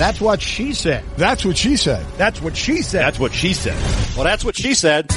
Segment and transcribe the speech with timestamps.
[0.00, 1.04] That's what she said.
[1.18, 2.06] That's what she said.
[2.16, 3.02] That's what she said.
[3.02, 3.76] That's what she said.
[4.16, 5.10] Well, that's what she said.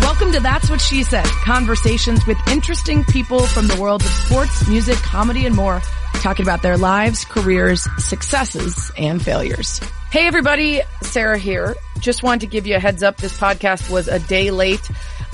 [0.00, 1.24] Welcome to That's What She Said.
[1.24, 5.82] Conversations with interesting people from the world of sports, music, comedy, and more,
[6.20, 9.80] talking about their lives, careers, successes, and failures.
[10.12, 11.74] Hey everybody, Sarah here.
[11.98, 13.16] Just wanted to give you a heads up.
[13.16, 14.88] This podcast was a day late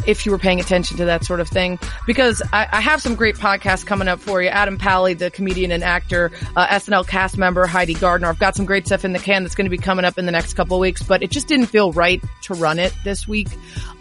[0.09, 3.15] if you were paying attention to that sort of thing, because I, I have some
[3.15, 4.49] great podcasts coming up for you.
[4.49, 8.29] Adam Pally, the comedian and actor, uh, SNL cast member, Heidi Gardner.
[8.29, 10.25] I've got some great stuff in the can that's going to be coming up in
[10.25, 13.29] the next couple of weeks, but it just didn't feel right to run it this
[13.29, 13.49] week,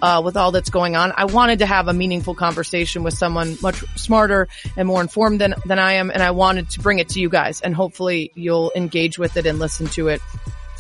[0.02, 1.12] uh, with all that's going on.
[1.16, 5.56] I wanted to have a meaningful conversation with someone much smarter and more informed than,
[5.66, 6.10] than I am.
[6.10, 9.46] And I wanted to bring it to you guys and hopefully you'll engage with it
[9.46, 10.22] and listen to it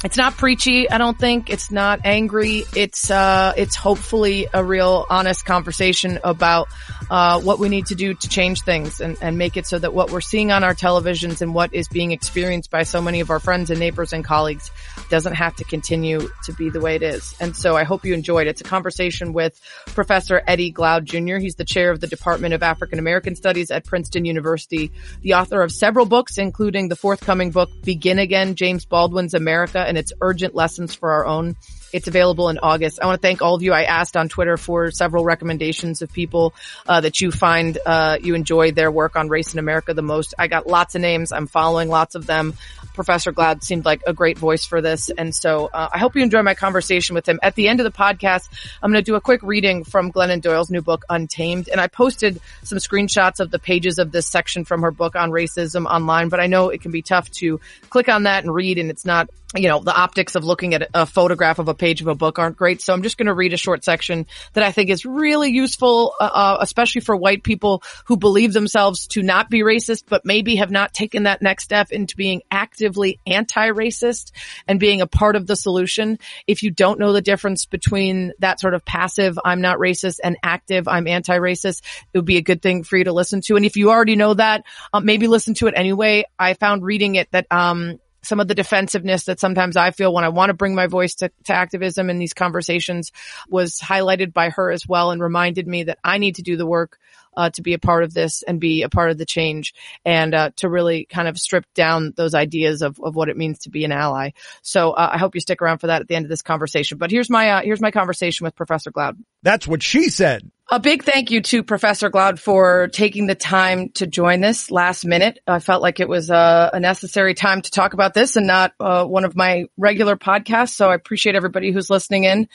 [0.03, 0.89] it's not preachy.
[0.89, 2.65] I don't think it's not angry.
[2.75, 6.67] It's, uh, it's hopefully a real honest conversation about,
[7.09, 9.93] uh, what we need to do to change things and, and make it so that
[9.93, 13.29] what we're seeing on our televisions and what is being experienced by so many of
[13.29, 14.69] our friends and neighbors and colleagues
[15.09, 17.35] doesn't have to continue to be the way it is.
[17.39, 18.51] And so I hope you enjoyed it.
[18.51, 21.37] It's a conversation with Professor Eddie Glaude Jr.
[21.37, 25.61] He's the chair of the Department of African American Studies at Princeton University, the author
[25.61, 30.55] of several books, including the forthcoming book, Begin Again, James Baldwin's America and its urgent
[30.55, 31.55] lessons for our own.
[31.93, 32.99] It's available in August.
[33.01, 33.71] I want to thank all of you.
[33.71, 36.53] I asked on Twitter for several recommendations of people
[36.85, 40.33] uh, that you find uh, you enjoy their work on race in America the most.
[40.37, 41.31] I got lots of names.
[41.31, 42.55] I'm following lots of them.
[42.93, 45.09] Professor Glaude seemed like a great voice for this.
[45.09, 47.39] And so uh, I hope you enjoy my conversation with him.
[47.41, 48.49] At the end of the podcast,
[48.81, 51.69] I'm going to do a quick reading from Glennon Doyle's new book, Untamed.
[51.69, 55.29] And I posted some screenshots of the pages of this section from her book on
[55.29, 58.77] racism online, but I know it can be tough to click on that and read
[58.77, 62.01] and it's not you know, the optics of looking at a photograph of a page
[62.01, 62.81] of a book aren't great.
[62.81, 66.13] So I'm just going to read a short section that I think is really useful,
[66.19, 70.57] uh, uh, especially for white people who believe themselves to not be racist, but maybe
[70.57, 74.33] have not taken that next step into being actively anti-racist
[74.67, 76.19] and being a part of the solution.
[76.45, 80.35] If you don't know the difference between that sort of passive, I'm not racist and
[80.43, 81.83] active, I'm anti-racist,
[82.13, 83.55] it would be a good thing for you to listen to.
[83.55, 86.25] And if you already know that, uh, maybe listen to it anyway.
[86.37, 90.23] I found reading it that, um, some of the defensiveness that sometimes I feel when
[90.23, 93.11] I want to bring my voice to, to activism in these conversations
[93.49, 96.65] was highlighted by her as well and reminded me that I need to do the
[96.65, 96.99] work
[97.37, 99.73] uh, to be a part of this and be a part of the change
[100.03, 103.59] and uh, to really kind of strip down those ideas of, of what it means
[103.59, 104.31] to be an ally.
[104.63, 106.97] So uh, I hope you stick around for that at the end of this conversation.
[106.97, 109.17] But here's my uh, here's my conversation with Professor Glaude.
[109.43, 110.51] That's what she said.
[110.69, 115.05] A big thank you to Professor Glaude for taking the time to join this last
[115.05, 115.39] minute.
[115.47, 118.73] I felt like it was a, a necessary time to talk about this and not
[118.77, 120.71] uh, one of my regular podcasts.
[120.71, 122.49] So I appreciate everybody who's listening in.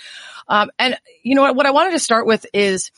[0.47, 2.91] Um, and you know what, what I wanted to start with is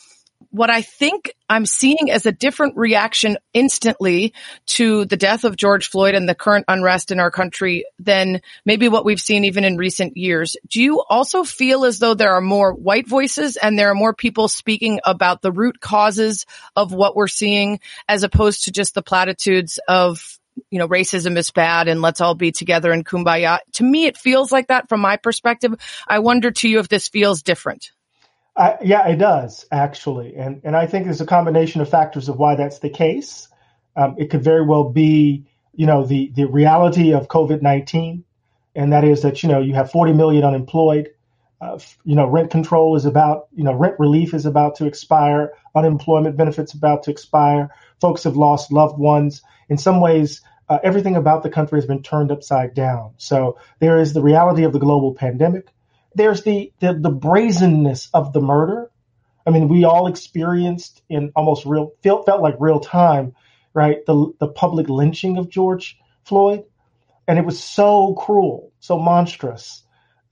[0.55, 4.35] what I think I'm seeing as a different reaction instantly
[4.67, 8.89] to the death of George Floyd and the current unrest in our country than maybe
[8.89, 10.57] what we've seen even in recent years.
[10.69, 14.15] Do you also feel as though there are more white voices and there are more
[14.15, 16.47] people speaking about the root causes
[16.77, 20.39] of what we're seeing as opposed to just the platitudes of
[20.71, 23.59] you know, racism is bad and let's all be together in kumbaya.
[23.73, 25.75] To me, it feels like that from my perspective.
[26.07, 27.91] I wonder to you if this feels different.
[28.57, 32.39] Uh, yeah, it does actually, and and I think there's a combination of factors of
[32.39, 33.49] why that's the case.
[33.97, 35.45] Um, it could very well be,
[35.75, 38.25] you know, the the reality of COVID nineteen,
[38.77, 41.11] and that is that you know you have 40 million unemployed.
[41.61, 45.53] Uh, you know, rent control is about, you know, rent relief is about to expire.
[45.75, 47.71] Unemployment benefits about to expire.
[48.01, 49.43] Folks have lost loved ones.
[49.69, 53.15] In some ways, uh, everything about the country has been turned upside down.
[53.17, 55.74] So there is the reality of the global pandemic
[56.15, 58.91] there's the, the, the brazenness of the murder.
[59.47, 63.35] I mean, we all experienced in almost real felt felt like real time,
[63.75, 64.05] right?
[64.07, 66.65] The the public lynching of George Floyd,
[67.29, 69.83] and it was so cruel, so monstrous,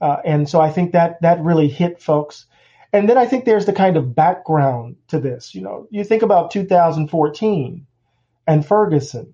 [0.01, 2.45] uh, and so I think that that really hit folks.
[2.91, 5.55] And then I think there's the kind of background to this.
[5.55, 7.87] You know, you think about 2014
[8.45, 9.33] and Ferguson,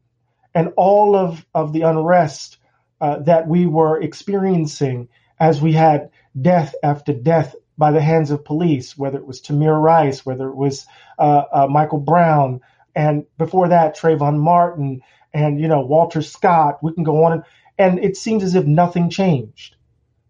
[0.54, 2.58] and all of of the unrest
[3.00, 5.08] uh, that we were experiencing
[5.40, 6.10] as we had
[6.42, 10.56] death after death by the hands of police, whether it was Tamir Rice, whether it
[10.56, 10.86] was
[11.18, 12.62] uh, uh, Michael Brown,
[12.96, 15.02] and before that Trayvon Martin,
[15.34, 16.80] and you know Walter Scott.
[16.84, 17.44] We can go on, and,
[17.78, 19.76] and it seems as if nothing changed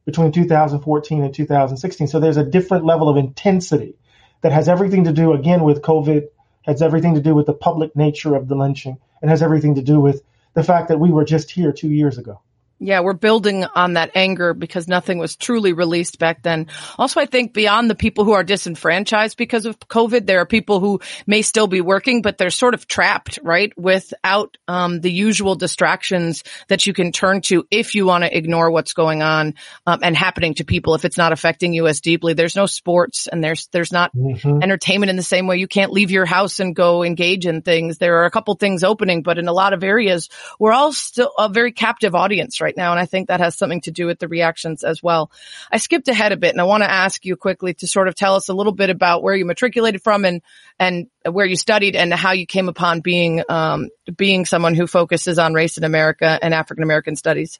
[0.06, 2.08] between 2014 and 2016.
[2.08, 3.96] So there's a different level of intensity
[4.42, 6.28] that has everything to do again with COVID,
[6.64, 9.82] has everything to do with the public nature of the lynching, and has everything to
[9.82, 10.22] do with
[10.54, 12.42] the fact that we were just here two years ago.
[12.80, 16.68] Yeah, we're building on that anger because nothing was truly released back then.
[16.98, 20.80] Also, I think beyond the people who are disenfranchised because of COVID, there are people
[20.80, 23.78] who may still be working, but they're sort of trapped, right?
[23.78, 28.72] Without um, the usual distractions that you can turn to if you want to ignore
[28.72, 29.56] what's going on
[29.86, 30.96] um, and happening to people.
[30.96, 34.64] If it's not affecting you as deeply, there's no sports and there's there's not mm-hmm.
[34.64, 35.58] entertainment in the same way.
[35.58, 37.98] You can't leave your house and go engage in things.
[37.98, 40.30] There are a couple things opening, but in a lot of areas,
[40.60, 42.69] we're all still a very captive audience, right?
[42.70, 42.92] Right now.
[42.92, 45.32] And I think that has something to do with the reactions as well.
[45.72, 48.14] I skipped ahead a bit and I want to ask you quickly to sort of
[48.14, 50.44] tell us a little bit about where you matriculated from and,
[50.78, 55.40] and where you studied and how you came upon being, um, being someone who focuses
[55.40, 57.60] on race in America and African American studies.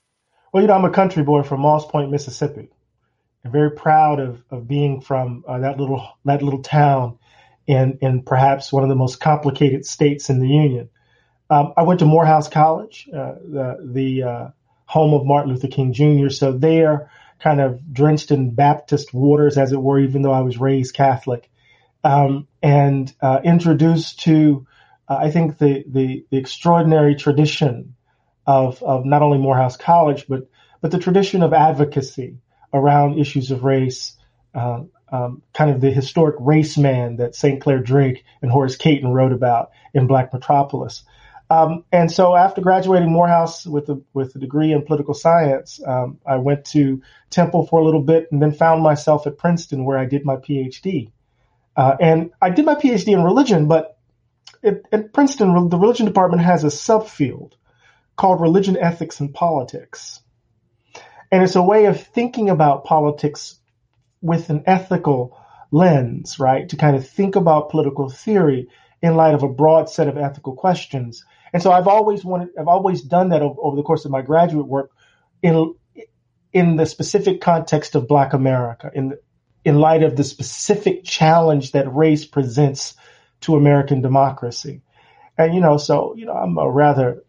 [0.54, 2.70] Well, you know, I'm a country boy from Moss Point, Mississippi.
[3.44, 7.18] I'm very proud of, of being from uh, that little, that little town
[7.66, 10.90] in, in perhaps one of the most complicated states in the union.
[11.50, 14.48] Um, I went to Morehouse College, uh, the, the uh,
[14.90, 16.30] home of Martin Luther King Jr.
[16.30, 20.58] So they're kind of drenched in Baptist waters, as it were, even though I was
[20.58, 21.48] raised Catholic,
[22.04, 24.66] um, and uh, introduced to,
[25.08, 27.94] uh, I think, the, the, the extraordinary tradition
[28.48, 30.50] of of not only Morehouse College, but
[30.82, 32.40] but the tradition of advocacy
[32.74, 34.18] around issues of race.
[34.56, 34.82] Uh,
[35.12, 37.62] um, kind of the historic race man that St.
[37.62, 41.04] Clair Drake and Horace Cayton wrote about in Black Metropolis.
[41.50, 46.20] Um, and so after graduating Morehouse with a, with a degree in political science, um,
[46.26, 47.02] I went to
[47.32, 50.36] Temple for a little bit and then found myself at Princeton where I did my
[50.36, 51.12] PhD.
[51.76, 53.98] Uh, and I did my PhD in religion, but
[54.62, 57.54] it, at Princeton, the religion department has a subfield
[58.16, 60.22] called religion, ethics, and politics.
[61.32, 63.56] And it's a way of thinking about politics
[64.22, 65.38] with an ethical
[65.72, 66.68] lens, right?
[66.70, 68.68] To kind of think about political theory
[69.02, 71.24] in light of a broad set of ethical questions
[71.54, 74.22] and so I've always wanted, I've always done that over, over the course of my
[74.22, 74.92] graduate work
[75.42, 75.76] in,
[76.54, 79.18] in the specific context of Black America, in,
[79.66, 82.96] in light of the specific challenge that race presents
[83.42, 84.82] to American democracy.
[85.38, 87.24] And, you know, so, you know, I'm a rather,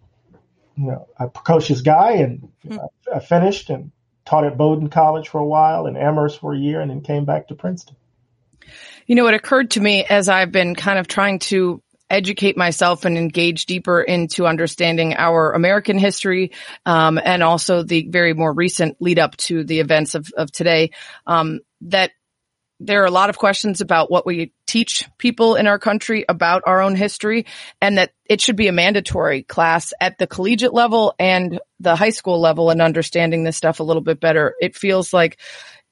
[0.77, 3.93] you know, a precocious guy and know, I finished and
[4.25, 7.25] taught at Bowdoin College for a while and Amherst for a year and then came
[7.25, 7.97] back to Princeton.
[9.07, 13.05] You know, it occurred to me as I've been kind of trying to educate myself
[13.05, 16.53] and engage deeper into understanding our American history,
[16.85, 20.91] um, and also the very more recent lead up to the events of, of today,
[21.27, 22.11] um, that
[22.81, 26.63] there are a lot of questions about what we teach people in our country about
[26.67, 27.45] our own history
[27.81, 32.11] and that it should be a mandatory class at the collegiate level and the high
[32.11, 34.55] school level and understanding this stuff a little bit better.
[34.61, 35.39] It feels like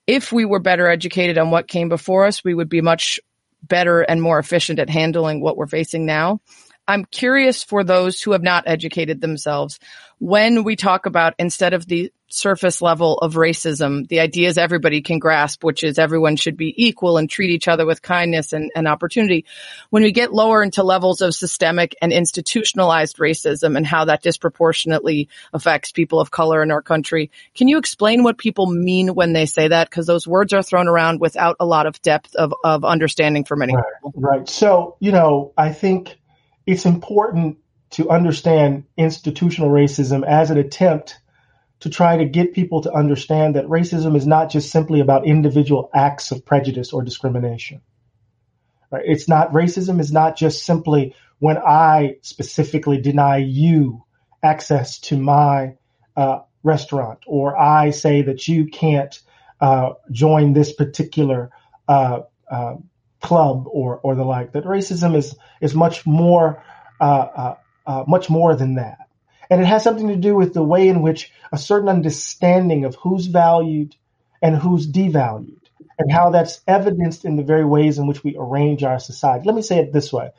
[0.07, 3.21] if we were better educated on what came before us, we would be much
[3.69, 6.41] better and more efficient at handling what we're facing now.
[6.87, 9.79] I'm curious for those who have not educated themselves
[10.19, 15.19] when we talk about instead of the surface level of racism, the ideas everybody can
[15.19, 18.87] grasp, which is everyone should be equal and treat each other with kindness and, and
[18.87, 19.47] opportunity.
[19.91, 25.29] When we get lower into levels of systemic and institutionalized racism and how that disproportionately
[25.53, 29.47] affects people of color in our country, can you explain what people mean when they
[29.47, 29.89] say that?
[29.89, 33.57] Because those words are thrown around without a lot of depth of, of understanding for
[33.57, 34.13] many right, people.
[34.17, 34.49] Right.
[34.49, 36.19] So, you know, I think
[36.67, 37.59] it's important
[37.99, 41.19] to understand institutional racism as an attempt
[41.81, 45.91] to try to get people to understand that racism is not just simply about individual
[45.93, 47.81] acts of prejudice or discrimination.
[48.93, 49.03] Right?
[49.05, 54.05] It's not racism is not just simply when I specifically deny you
[54.45, 55.75] access to my
[56.17, 59.21] uh, restaurant, or I say that you can't
[59.61, 61.51] uh, join this particular
[61.89, 62.77] uh, uh
[63.21, 64.53] club or or the like.
[64.53, 66.63] That racism is is much more
[67.89, 69.09] uh, much more than that.
[69.51, 72.95] And it has something to do with the way in which a certain understanding of
[72.97, 73.97] who's valued
[74.43, 75.57] and who's devalued
[75.99, 79.47] and how that's evidenced in the very ways in which we arrange our society.
[79.47, 80.31] Let me say it this way.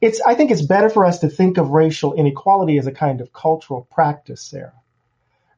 [0.00, 3.20] It's, I think it's better for us to think of racial inequality as a kind
[3.20, 4.72] of cultural practice, Sarah.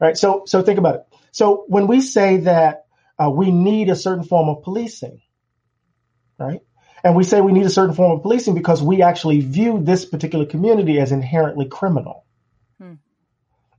[0.01, 0.17] Right.
[0.17, 1.05] So, so think about it.
[1.31, 2.85] So when we say that
[3.23, 5.21] uh, we need a certain form of policing,
[6.37, 6.61] right?
[7.05, 10.05] And we say we need a certain form of policing because we actually view this
[10.05, 12.25] particular community as inherently criminal.
[12.79, 12.95] Hmm.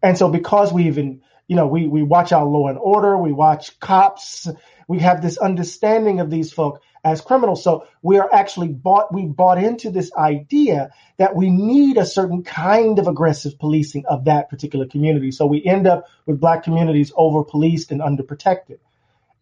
[0.01, 3.33] And so because we even, you know, we, we watch our law and order, we
[3.33, 4.47] watch cops,
[4.87, 7.65] we have this understanding of these folk as criminals.
[7.65, 12.45] So we are actually bought, we bought into this idea that we need a certain
[12.45, 15.33] kind of aggressive policing of that particular community.
[15.33, 18.79] So we end up with black communities over policed and underprotected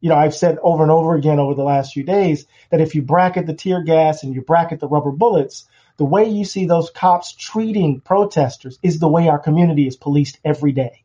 [0.00, 2.94] you know, I've said over and over again over the last few days that if
[2.94, 6.66] you bracket the tear gas and you bracket the rubber bullets, the way you see
[6.66, 11.04] those cops treating protesters is the way our community is policed every day.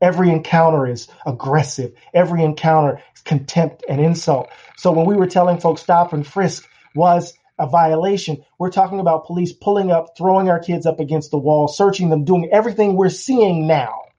[0.00, 1.94] Every encounter is aggressive.
[2.12, 4.52] Every encounter is contempt and insult.
[4.76, 9.26] So when we were telling folks stop and frisk was a violation, we're talking about
[9.26, 13.08] police pulling up, throwing our kids up against the wall, searching them, doing everything we're
[13.08, 14.12] seeing now,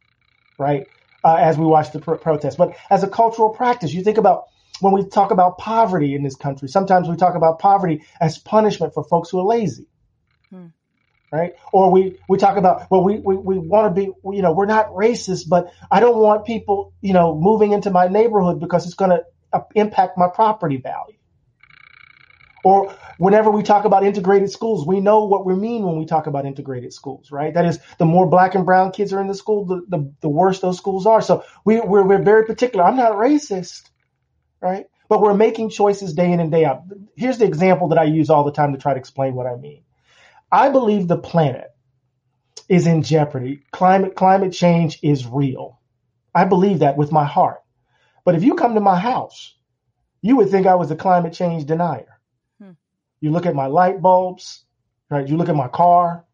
[0.58, 0.88] right?
[1.28, 2.58] Uh, as we watch the pro- protest.
[2.58, 4.46] But as a cultural practice, you think about
[4.80, 8.94] when we talk about poverty in this country, sometimes we talk about poverty as punishment
[8.94, 9.88] for folks who are lazy.
[10.50, 10.68] Hmm.
[11.30, 11.56] Right.
[11.74, 14.68] Or we, we talk about, well, we, we, we want to be, you know, we're
[14.68, 18.96] not racist, but I don't want people, you know, moving into my neighborhood because it's
[18.96, 21.17] going to uh, impact my property value.
[22.68, 26.28] Or whenever we talk about integrated schools, we know what we mean when we talk
[26.28, 27.54] about integrated schools, right?
[27.54, 30.30] That is, the more black and brown kids are in the school, the, the, the
[30.30, 31.22] worse those schools are.
[31.22, 32.86] So we, we're, we're very particular.
[32.86, 33.84] I'm not racist
[34.62, 34.86] right?
[35.10, 36.84] But we're making choices day in and day out.
[37.16, 39.56] Here's the example that I use all the time to try to explain what I
[39.56, 39.84] mean.
[40.52, 41.68] I believe the planet
[42.70, 43.62] is in jeopardy.
[43.72, 45.80] Climate climate change is real.
[46.36, 47.60] I believe that with my heart.
[48.26, 49.56] But if you come to my house,
[50.22, 52.17] you would think I was a climate change denier.
[53.20, 54.64] You look at my light bulbs,
[55.10, 55.28] right?
[55.28, 56.26] You look at my car.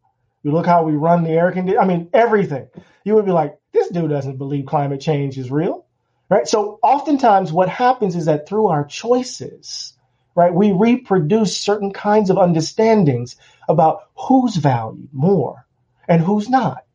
[0.43, 1.81] You look how we run the air conditioner.
[1.81, 2.67] I mean, everything.
[3.05, 5.85] You would be like, this dude doesn't believe climate change is real.
[6.29, 6.47] Right.
[6.47, 9.93] So oftentimes what happens is that through our choices,
[10.35, 13.35] right, we reproduce certain kinds of understandings
[13.69, 15.65] about who's valued more
[16.07, 16.85] and who's not.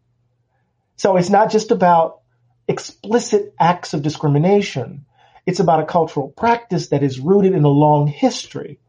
[0.97, 2.21] So it's not just about
[2.67, 5.07] explicit acts of discrimination.
[5.47, 8.81] It's about a cultural practice that is rooted in a long history.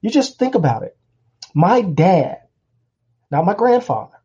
[0.00, 0.96] You just think about it.
[1.54, 2.42] My dad,
[3.30, 4.16] not my grandfather,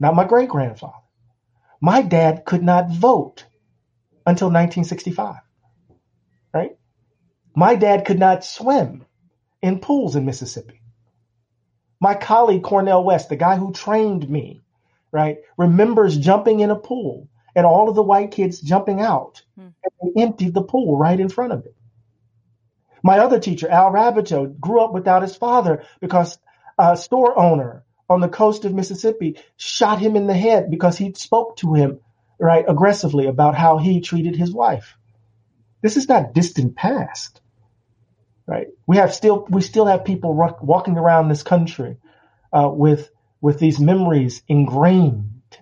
[0.00, 0.94] not my great grandfather,
[1.80, 3.44] my dad could not vote
[4.26, 5.36] until 1965.
[6.52, 6.76] Right?
[7.54, 9.04] My dad could not swim
[9.62, 10.80] in pools in Mississippi.
[12.00, 14.62] My colleague Cornel West, the guy who trained me,
[15.12, 19.68] right, remembers jumping in a pool and all of the white kids jumping out hmm.
[20.00, 21.74] and emptied the pool right in front of it.
[23.04, 26.38] My other teacher, Al Raboteau, grew up without his father because
[26.78, 31.12] a store owner on the coast of Mississippi shot him in the head because he
[31.12, 32.00] spoke to him
[32.40, 34.96] right, aggressively about how he treated his wife.
[35.82, 37.40] This is not distant past,
[38.46, 38.68] right?
[38.86, 41.98] We have still, we still have people walking around this country,
[42.52, 45.58] uh, with, with these memories ingrained,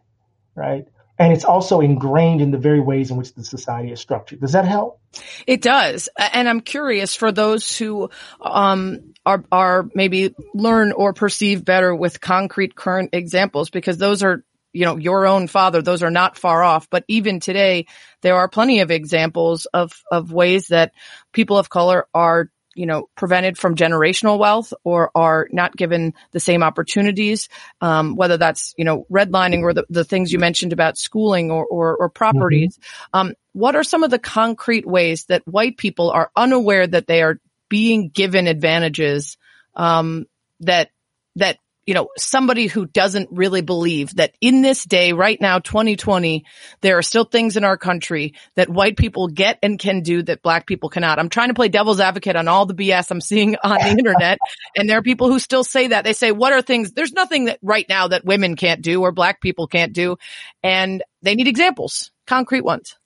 [0.54, 0.86] right?
[1.22, 4.40] And it's also ingrained in the very ways in which the society is structured.
[4.40, 5.00] Does that help?
[5.46, 6.08] It does.
[6.18, 8.10] And I'm curious for those who,
[8.40, 14.42] um, are, are maybe learn or perceive better with concrete current examples because those are
[14.72, 16.88] you know, your own father, those are not far off.
[16.90, 17.86] But even today,
[18.22, 20.92] there are plenty of examples of, of ways that
[21.32, 26.40] people of color are, you know, prevented from generational wealth or are not given the
[26.40, 27.48] same opportunities,
[27.80, 31.66] um, whether that's, you know, redlining or the, the things you mentioned about schooling or,
[31.66, 32.76] or, or properties.
[32.78, 33.18] Mm-hmm.
[33.18, 37.22] Um, what are some of the concrete ways that white people are unaware that they
[37.22, 39.36] are being given advantages,
[39.74, 40.26] um,
[40.60, 40.90] that,
[41.36, 46.44] that you know, somebody who doesn't really believe that in this day, right now, 2020,
[46.80, 50.42] there are still things in our country that white people get and can do that
[50.42, 51.18] black people cannot.
[51.18, 54.38] I'm trying to play devil's advocate on all the BS I'm seeing on the internet.
[54.74, 56.04] And there are people who still say that.
[56.04, 56.92] They say, what are things?
[56.92, 60.16] There's nothing that right now that women can't do or black people can't do.
[60.62, 62.96] And they need examples, concrete ones.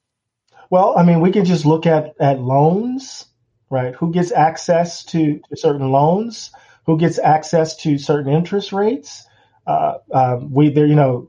[0.70, 3.26] Well, I mean, we can just look at, at loans,
[3.70, 3.94] right?
[3.96, 6.50] Who gets access to, to certain loans?
[6.86, 9.26] Who gets access to certain interest rates.
[9.66, 11.28] Uh, um, we there, you know,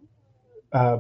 [0.72, 1.00] uh,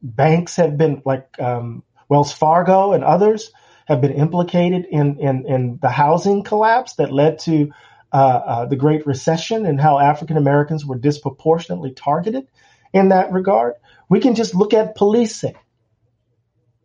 [0.00, 3.50] banks have been like um, Wells Fargo and others
[3.86, 7.72] have been implicated in in, in the housing collapse that led to
[8.12, 12.46] uh, uh the Great Recession and how African Americans were disproportionately targeted
[12.92, 13.74] in that regard.
[14.08, 15.56] We can just look at policing,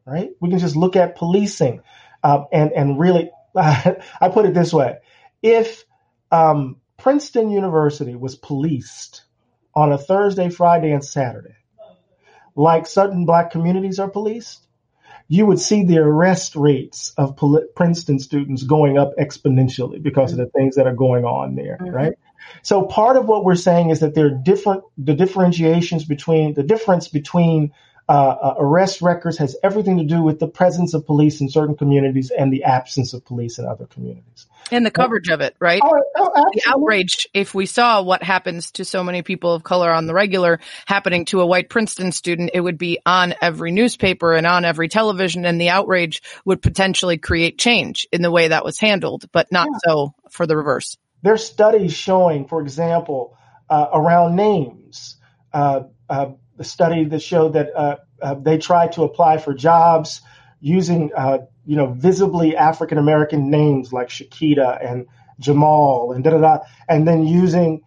[0.06, 0.32] right?
[0.42, 1.82] We can just look at policing,
[2.24, 4.98] um, and and really, I put it this way:
[5.42, 5.86] if
[6.32, 9.26] um, Princeton University was policed
[9.76, 11.58] on a Thursday, Friday, and Saturday,
[12.56, 14.66] like certain black communities are policed,
[15.28, 17.38] you would see the arrest rates of
[17.76, 21.94] Princeton students going up exponentially because of the things that are going on there, mm-hmm.
[21.94, 22.14] right?
[22.62, 26.64] So part of what we're saying is that there are different, the differentiations between, the
[26.64, 27.74] difference between
[28.10, 31.76] uh, uh, arrest records has everything to do with the presence of police in certain
[31.76, 34.46] communities and the absence of police in other communities.
[34.72, 35.82] And the coverage of it, right?
[35.84, 39.92] Oh, oh, the outrage, if we saw what happens to so many people of color
[39.92, 44.34] on the regular happening to a white Princeton student, it would be on every newspaper
[44.34, 48.66] and on every television, and the outrage would potentially create change in the way that
[48.66, 49.78] was handled, but not yeah.
[49.86, 50.98] so for the reverse.
[51.22, 53.38] There's studies showing, for example,
[53.70, 55.18] uh, around names
[55.54, 56.32] uh, uh,
[56.64, 60.22] a study that showed that uh, uh, they tried to apply for jobs
[60.62, 65.08] using, uh, you know, visibly African American names like Shakita and
[65.40, 67.82] Jamal and da da da, and then using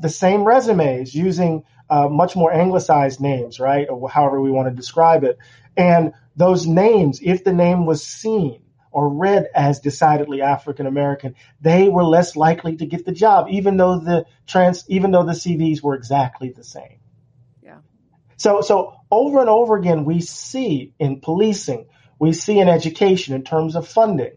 [0.00, 5.24] the same resumes, using much more anglicized names, right, or however we want to describe
[5.24, 5.38] it,
[5.76, 11.88] and those names, if the name was seen or read as decidedly African American, they
[11.88, 15.82] were less likely to get the job, even though the trans, even though the CVs
[15.82, 16.98] were exactly the same.
[18.42, 21.86] So, so over and over again, we see in policing,
[22.18, 24.32] we see in education in terms of funding,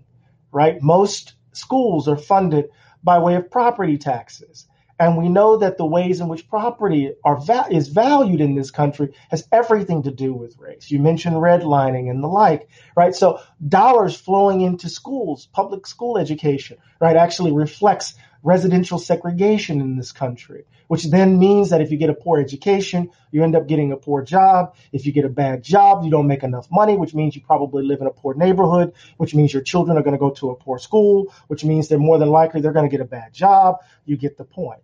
[0.51, 0.79] right?
[0.79, 2.65] Most schools are funded
[3.03, 4.67] by way of property taxes.
[4.99, 8.69] And we know that the ways in which property are va- is valued in this
[8.69, 10.91] country has everything to do with race.
[10.91, 13.15] You mentioned redlining and the like, right?
[13.15, 18.13] So dollars flowing into schools, public school education, right, actually reflects
[18.45, 23.09] residential segregation in this country, which then means that if you get a poor education,
[23.31, 24.75] you end up getting a poor job.
[24.91, 27.83] If you get a bad job, you don't make enough money, which means you probably
[27.83, 30.55] live in a poor neighborhood, which means your children are going to go to a
[30.55, 33.77] poor school, which means they're more than likely they're going to get a bad job.
[34.05, 34.81] You get the point.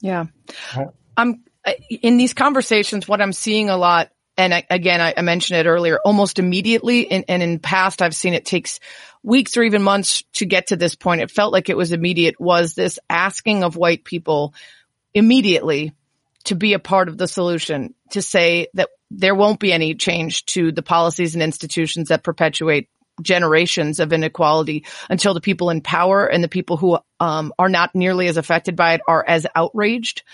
[0.00, 0.26] Yeah.
[0.74, 0.88] Right?
[1.16, 1.44] I'm
[1.90, 5.68] in these conversations, what I'm seeing a lot and I, again, I, I, mentioned it
[5.68, 7.10] earlier, almost immediately.
[7.10, 8.80] And, and, in past, I've seen it takes
[9.22, 11.20] weeks or even months to get to this point.
[11.20, 14.54] It felt like it was immediate was this asking of white people
[15.14, 15.92] immediately
[16.44, 20.44] to be a part of the solution, to say that there won't be any change
[20.46, 22.88] to the policies and institutions that perpetuate
[23.22, 27.94] generations of inequality until the people in power and the people who um, are not
[27.94, 30.24] nearly as affected by it are as outraged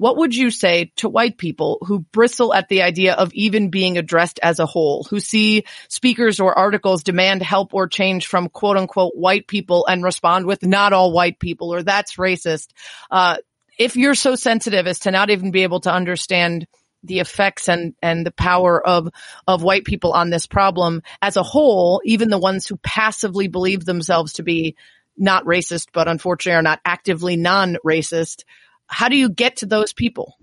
[0.00, 3.98] what would you say to white people who bristle at the idea of even being
[3.98, 8.78] addressed as a whole, who see speakers or articles demand help or change from quote
[8.78, 12.68] unquote white people and respond with not all white people or that's racist?
[13.10, 13.36] Uh,
[13.78, 16.66] if you're so sensitive as to not even be able to understand
[17.02, 19.10] the effects and, and the power of,
[19.46, 23.84] of white people on this problem as a whole, even the ones who passively believe
[23.84, 24.76] themselves to be
[25.18, 28.44] not racist, but unfortunately are not actively non-racist,
[28.90, 30.36] how do you get to those people?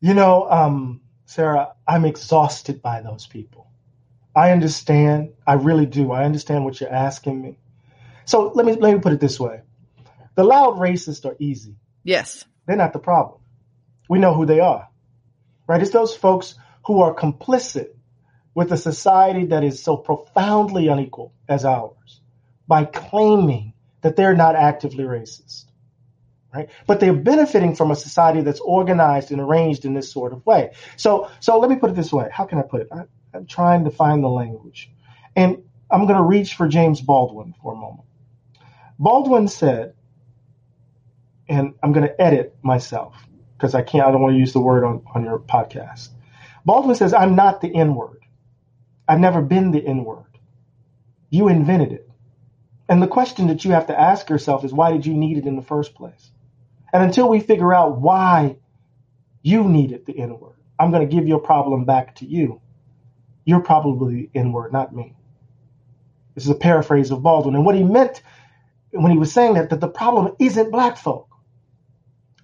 [0.00, 3.70] You know, um, Sarah, I'm exhausted by those people.
[4.34, 5.32] I understand.
[5.46, 6.12] I really do.
[6.12, 7.58] I understand what you're asking me.
[8.26, 9.62] So let me let me put it this way:
[10.34, 11.76] the loud racists are easy.
[12.04, 13.40] Yes, they're not the problem.
[14.08, 14.88] We know who they are,
[15.66, 15.80] right?
[15.80, 17.88] It's those folks who are complicit
[18.54, 22.20] with a society that is so profoundly unequal as ours
[22.68, 25.65] by claiming that they're not actively racist
[26.54, 26.68] right?
[26.86, 30.72] But they're benefiting from a society that's organized and arranged in this sort of way.
[30.96, 32.28] So, so let me put it this way.
[32.32, 32.88] How can I put it?
[32.92, 33.02] I,
[33.34, 34.90] I'm trying to find the language,
[35.34, 38.08] and I'm going to reach for James Baldwin for a moment.
[38.98, 39.94] Baldwin said,
[41.48, 43.14] and I'm going to edit myself
[43.56, 44.06] because I can't.
[44.06, 46.08] I don't want to use the word on on your podcast.
[46.64, 48.20] Baldwin says, "I'm not the N word.
[49.06, 50.24] I've never been the N word.
[51.30, 52.06] You invented it."
[52.88, 55.46] And the question that you have to ask yourself is, why did you need it
[55.46, 56.30] in the first place?
[56.92, 58.56] And until we figure out why
[59.42, 62.60] you needed the N word, I'm going to give your problem back to you.
[63.44, 65.14] You're probably the N word, not me.
[66.34, 67.54] This is a paraphrase of Baldwin.
[67.54, 68.22] And what he meant
[68.90, 71.28] when he was saying that, that the problem isn't black folk.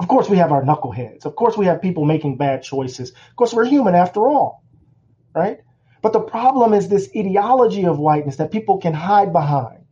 [0.01, 1.27] Of course, we have our knuckleheads.
[1.27, 3.11] Of course, we have people making bad choices.
[3.11, 4.65] Of course, we're human after all,
[5.35, 5.61] right?
[6.01, 9.85] But the problem is this ideology of whiteness that people can hide behind,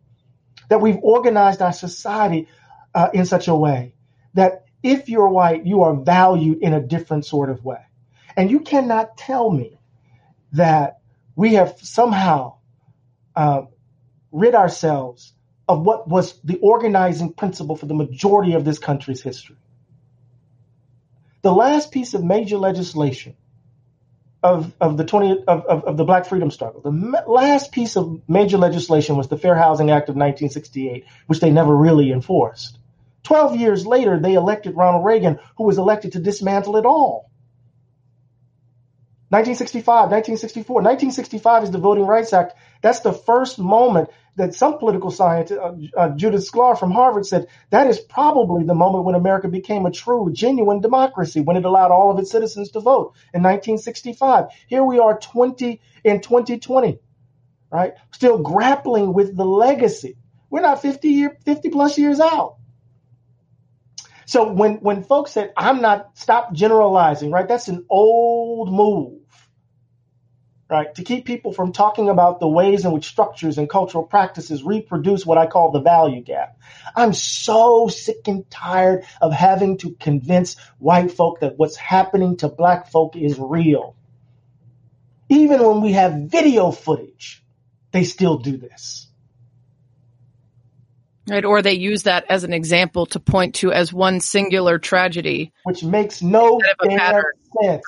[0.69, 2.49] that we've organized our society
[2.95, 3.95] uh, in such a way
[4.35, 7.81] that if you're white, you are valued in a different sort of way.
[8.37, 9.79] And you cannot tell me
[10.53, 11.01] that
[11.37, 12.57] we have somehow
[13.37, 13.63] uh,
[14.33, 15.33] rid ourselves
[15.69, 19.57] of what was the organizing principle for the majority of this country's history.
[21.43, 23.37] The last piece of major legislation
[24.43, 28.23] of, of the 20 of, of, of the black freedom struggle, the last piece of
[28.29, 32.80] major legislation was the Fair Housing Act of 1968, which they never really enforced.
[33.25, 37.31] 12 years later, they elected Ronald Reagan, who was elected to dismantle it all.
[39.31, 40.75] 1965, 1964.
[40.83, 42.55] 1965 is the Voting Rights Act.
[42.83, 47.47] That's the first moment that some political scientist, uh, uh, Judith Shklar from Harvard said,
[47.71, 51.93] that is probably the moment when America became a true, genuine democracy, when it allowed
[51.93, 54.47] all of its citizens to vote in 1965.
[54.67, 56.99] Here we are 20 in 2020,
[57.71, 57.93] right?
[58.13, 60.17] Still grappling with the legacy.
[60.49, 62.57] We're not 50 year, 50 plus years out.
[64.31, 67.49] So when, when folks said, I'm not, stop generalizing, right?
[67.49, 69.23] That's an old move,
[70.69, 70.95] right?
[70.95, 75.27] To keep people from talking about the ways in which structures and cultural practices reproduce
[75.27, 76.57] what I call the value gap.
[76.95, 82.49] I'm so sick and tired of having to convince white folk that what's happening to
[82.49, 83.97] black folk is real.
[85.29, 87.43] Even when we have video footage,
[87.91, 89.10] they still do this.
[91.29, 95.53] Right, or they use that as an example to point to as one singular tragedy,
[95.65, 97.25] which makes no sense.
[97.55, 97.81] Right.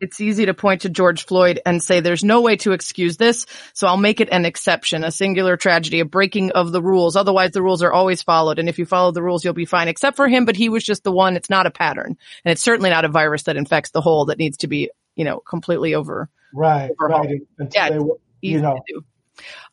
[0.00, 3.46] It's easy to point to George Floyd and say there's no way to excuse this,
[3.74, 7.16] so I'll make it an exception, a singular tragedy, a breaking of the rules.
[7.16, 9.88] Otherwise, the rules are always followed, and if you follow the rules, you'll be fine.
[9.88, 11.36] Except for him, but he was just the one.
[11.36, 14.38] It's not a pattern, and it's certainly not a virus that infects the whole that
[14.38, 16.28] needs to be, you know, completely over.
[16.52, 17.40] Right, right.
[17.72, 17.98] yeah, they,
[18.42, 18.80] you know.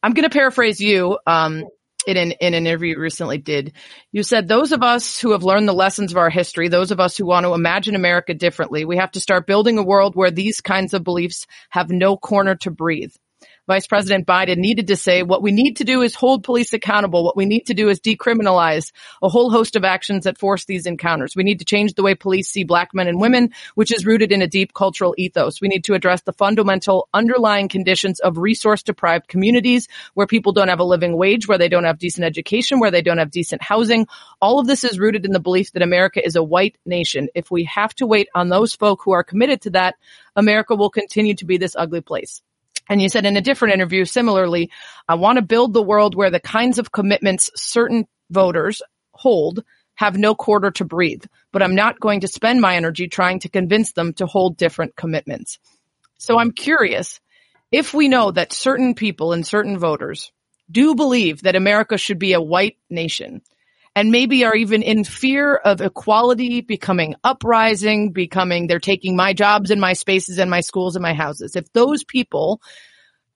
[0.02, 1.18] I'm going to paraphrase you.
[1.26, 1.66] Um,
[2.08, 3.74] in an, in an interview recently did.
[4.14, 7.02] You said those of us who have learned the lessons of our history, those of
[7.02, 10.32] us who want to imagine America differently, we have to start building a world where
[10.32, 13.14] these kinds of beliefs have no corner to breathe.
[13.68, 17.26] Vice President Biden needed to say what we need to do is hold police accountable.
[17.26, 20.86] What we need to do is decriminalize a whole host of actions that force these
[20.86, 21.36] encounters.
[21.36, 24.32] We need to change the way police see black men and women, which is rooted
[24.32, 25.60] in a deep cultural ethos.
[25.60, 30.70] We need to address the fundamental underlying conditions of resource deprived communities where people don't
[30.70, 33.62] have a living wage, where they don't have decent education, where they don't have decent
[33.62, 34.08] housing.
[34.42, 37.28] All of this is rooted in the belief that America is a white nation.
[37.36, 39.96] If we have to wait on those folk who are committed to that,
[40.38, 42.42] America will continue to be this ugly place.
[42.90, 44.72] And you said in a different interview, similarly,
[45.08, 49.64] I want to build the world where the kinds of commitments certain voters hold
[49.96, 53.50] have no quarter to breathe, but I'm not going to spend my energy trying to
[53.50, 55.58] convince them to hold different commitments.
[56.18, 57.20] So I'm curious
[57.72, 60.32] if we know that certain people and certain voters
[60.70, 63.42] do believe that America should be a white nation
[63.98, 69.72] and maybe are even in fear of equality becoming uprising, becoming they're taking my jobs
[69.72, 71.56] and my spaces and my schools and my houses.
[71.56, 72.62] If those people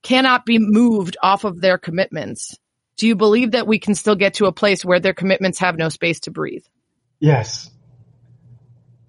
[0.04, 2.60] cannot be moved off of their commitments,
[2.96, 5.80] do you believe that we can still get to a place where their commitments have
[5.80, 6.66] no space to breathe?
[7.20, 7.72] Yes.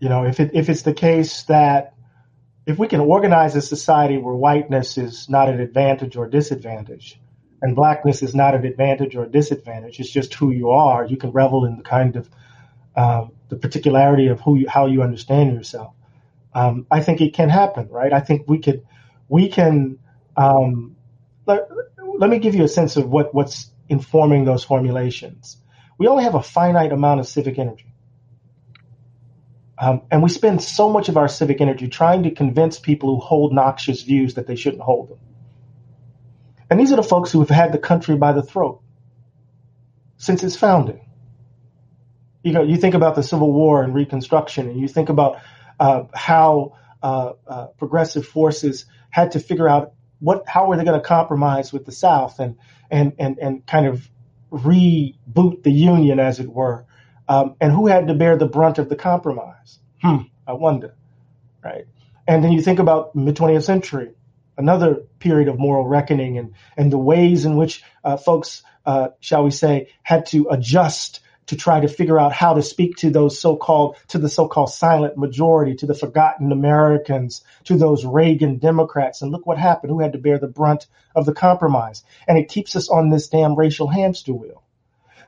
[0.00, 1.92] You know, if it if it's the case that
[2.64, 7.20] if we can organize a society where whiteness is not an advantage or disadvantage,
[7.62, 10.00] and blackness is not an advantage or a disadvantage.
[10.00, 11.06] It's just who you are.
[11.06, 12.28] You can revel in the kind of
[12.96, 15.94] um, the particularity of who you, how you understand yourself.
[16.54, 18.12] Um, I think it can happen, right?
[18.12, 18.84] I think we could
[19.28, 19.98] we can.
[20.36, 20.96] Um,
[21.46, 21.68] let,
[22.18, 25.56] let me give you a sense of what what's informing those formulations.
[25.98, 27.92] We only have a finite amount of civic energy.
[29.78, 33.20] Um, and we spend so much of our civic energy trying to convince people who
[33.20, 35.18] hold noxious views that they shouldn't hold them.
[36.72, 38.80] And these are the folks who have had the country by the throat
[40.16, 41.06] since its founding.
[42.42, 45.36] You know, you think about the Civil War and Reconstruction, and you think about
[45.78, 50.98] uh, how uh, uh, progressive forces had to figure out what, how were they going
[50.98, 52.56] to compromise with the South and
[52.90, 54.08] and and and kind of
[54.50, 56.86] reboot the Union, as it were,
[57.28, 59.78] um, and who had to bear the brunt of the compromise?
[60.00, 60.94] Hmm, I wonder,
[61.62, 61.84] right?
[62.26, 64.14] And then you think about mid 20th century,
[64.56, 69.44] another period of moral reckoning and, and the ways in which uh, folks, uh, shall
[69.44, 73.38] we say, had to adjust to try to figure out how to speak to those
[73.38, 79.22] so-called, to the so-called silent majority, to the forgotten Americans, to those Reagan Democrats.
[79.22, 79.90] And look what happened.
[79.90, 80.86] Who had to bear the brunt
[81.16, 82.04] of the compromise?
[82.28, 84.62] And it keeps us on this damn racial hamster wheel.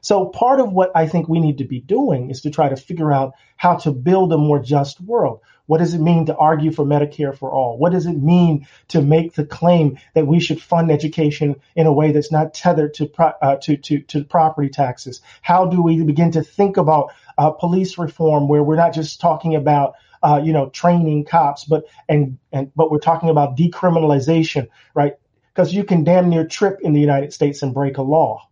[0.01, 2.77] So part of what I think we need to be doing is to try to
[2.77, 5.41] figure out how to build a more just world.
[5.67, 7.79] What does it mean to argue for Medicare for all?
[7.79, 11.93] What does it mean to make the claim that we should fund education in a
[11.93, 15.23] way that's not tethered to uh, to, to, to property taxes?
[15.41, 19.55] How do we begin to think about uh, police reform where we're not just talking
[19.55, 25.15] about uh, you know training cops, but and and but we're talking about decriminalization, right?
[25.55, 28.49] Because you can damn near trip in the United States and break a law,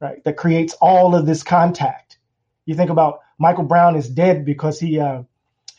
[0.00, 0.22] right?
[0.24, 2.18] That creates all of this contact.
[2.64, 5.22] You think about Michael Brown is dead because he uh,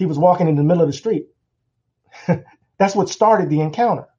[0.04, 1.28] he was walking in the middle of the street.
[2.78, 4.10] That's what started the encounter,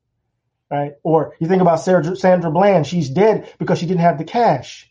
[0.71, 0.93] right?
[1.03, 4.91] Or you think about Sarah, Sandra Bland, she's dead because she didn't have the cash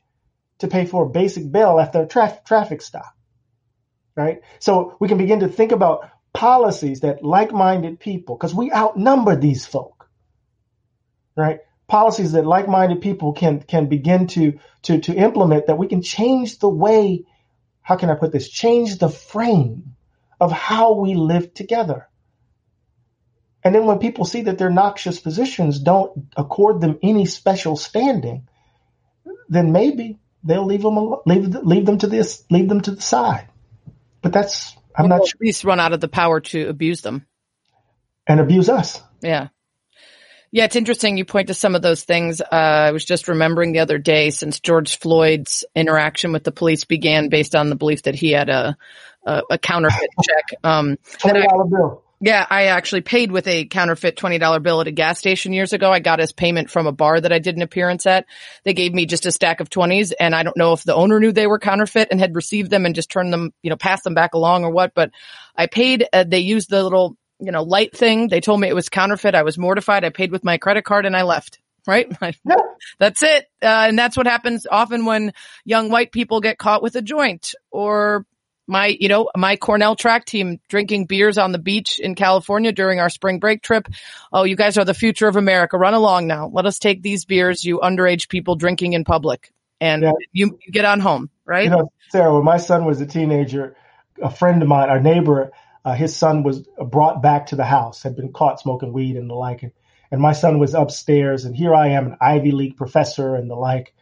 [0.59, 3.11] to pay for a basic bail after a tra- traffic stop,
[4.15, 4.41] right?
[4.59, 9.65] So we can begin to think about policies that like-minded people, because we outnumber these
[9.65, 10.07] folk,
[11.35, 11.61] right?
[11.87, 16.59] Policies that like-minded people can can begin to to to implement that we can change
[16.59, 17.25] the way.
[17.81, 18.47] How can I put this?
[18.47, 19.92] Change the frame
[20.43, 22.09] of how we live together.
[23.63, 28.49] And then when people see that their noxious positions don't accord them any special standing,
[29.47, 33.47] then maybe they'll leave them leave leave them to this leave them to the side.
[34.21, 35.37] But that's I'm not sure.
[35.37, 37.25] At least run out of the power to abuse them
[38.27, 39.01] and abuse us.
[39.21, 39.47] Yeah.
[40.53, 41.17] Yeah, it's interesting.
[41.17, 42.39] You point to some of those things.
[42.39, 46.85] Uh, I was just remembering the other day since George Floyd's interaction with the police
[46.85, 48.77] began based on the belief that he had a
[49.25, 50.59] a, a counterfeit check.
[50.63, 52.03] Um, Twenty dollar bill.
[52.19, 55.91] yeah, I actually paid with a counterfeit $20 bill at a gas station years ago.
[55.91, 58.27] I got his payment from a bar that I did an appearance at.
[58.63, 61.19] They gave me just a stack of 20s and I don't know if the owner
[61.19, 64.03] knew they were counterfeit and had received them and just turned them, you know, passed
[64.03, 65.09] them back along or what, but
[65.57, 68.27] I paid, uh, they used the little, you know, light thing.
[68.29, 69.35] They told me it was counterfeit.
[69.35, 70.03] I was mortified.
[70.03, 71.59] I paid with my credit card and I left.
[71.85, 72.09] Right?
[72.99, 73.45] That's it.
[73.61, 75.33] Uh, and that's what happens often when
[75.65, 78.25] young white people get caught with a joint or
[78.67, 82.99] my, you know, my Cornell track team drinking beers on the beach in California during
[83.01, 83.87] our spring break trip.
[84.31, 85.77] Oh, you guys are the future of America.
[85.77, 86.47] Run along now.
[86.47, 89.51] Let us take these beers, you underage people drinking in public
[89.81, 90.11] and Yeah.
[90.31, 91.65] you, you get on home, right?
[91.65, 93.75] You know, Sarah, when my son was a teenager,
[94.21, 95.51] a friend of mine, our neighbor,
[95.85, 99.29] uh, his son was brought back to the house, had been caught smoking weed and
[99.29, 99.63] the like.
[99.63, 99.71] And,
[100.11, 103.55] and my son was upstairs, and here I am, an Ivy League professor and the
[103.55, 103.93] like.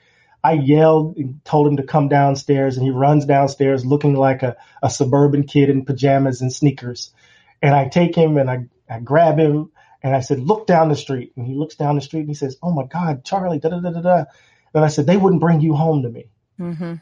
[0.43, 4.57] I yelled and told him to come downstairs, and he runs downstairs looking like a,
[4.81, 7.13] a suburban kid in pajamas and sneakers.
[7.61, 10.95] And I take him and I, I grab him and I said, Look down the
[10.95, 11.33] street.
[11.35, 13.79] And he looks down the street and he says, Oh my God, Charlie, da da
[13.79, 14.23] da da da.
[14.73, 16.29] And I said, They wouldn't bring you home to me.
[16.57, 16.95] hmm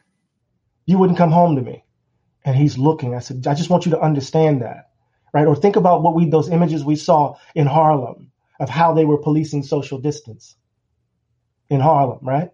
[0.85, 1.83] You wouldn't come home to me.
[2.45, 3.15] And he's looking.
[3.15, 4.89] I said, I just want you to understand that.
[5.33, 5.45] Right.
[5.45, 9.17] Or think about what we, those images we saw in Harlem of how they were
[9.19, 10.55] policing social distance
[11.69, 12.51] in Harlem, right?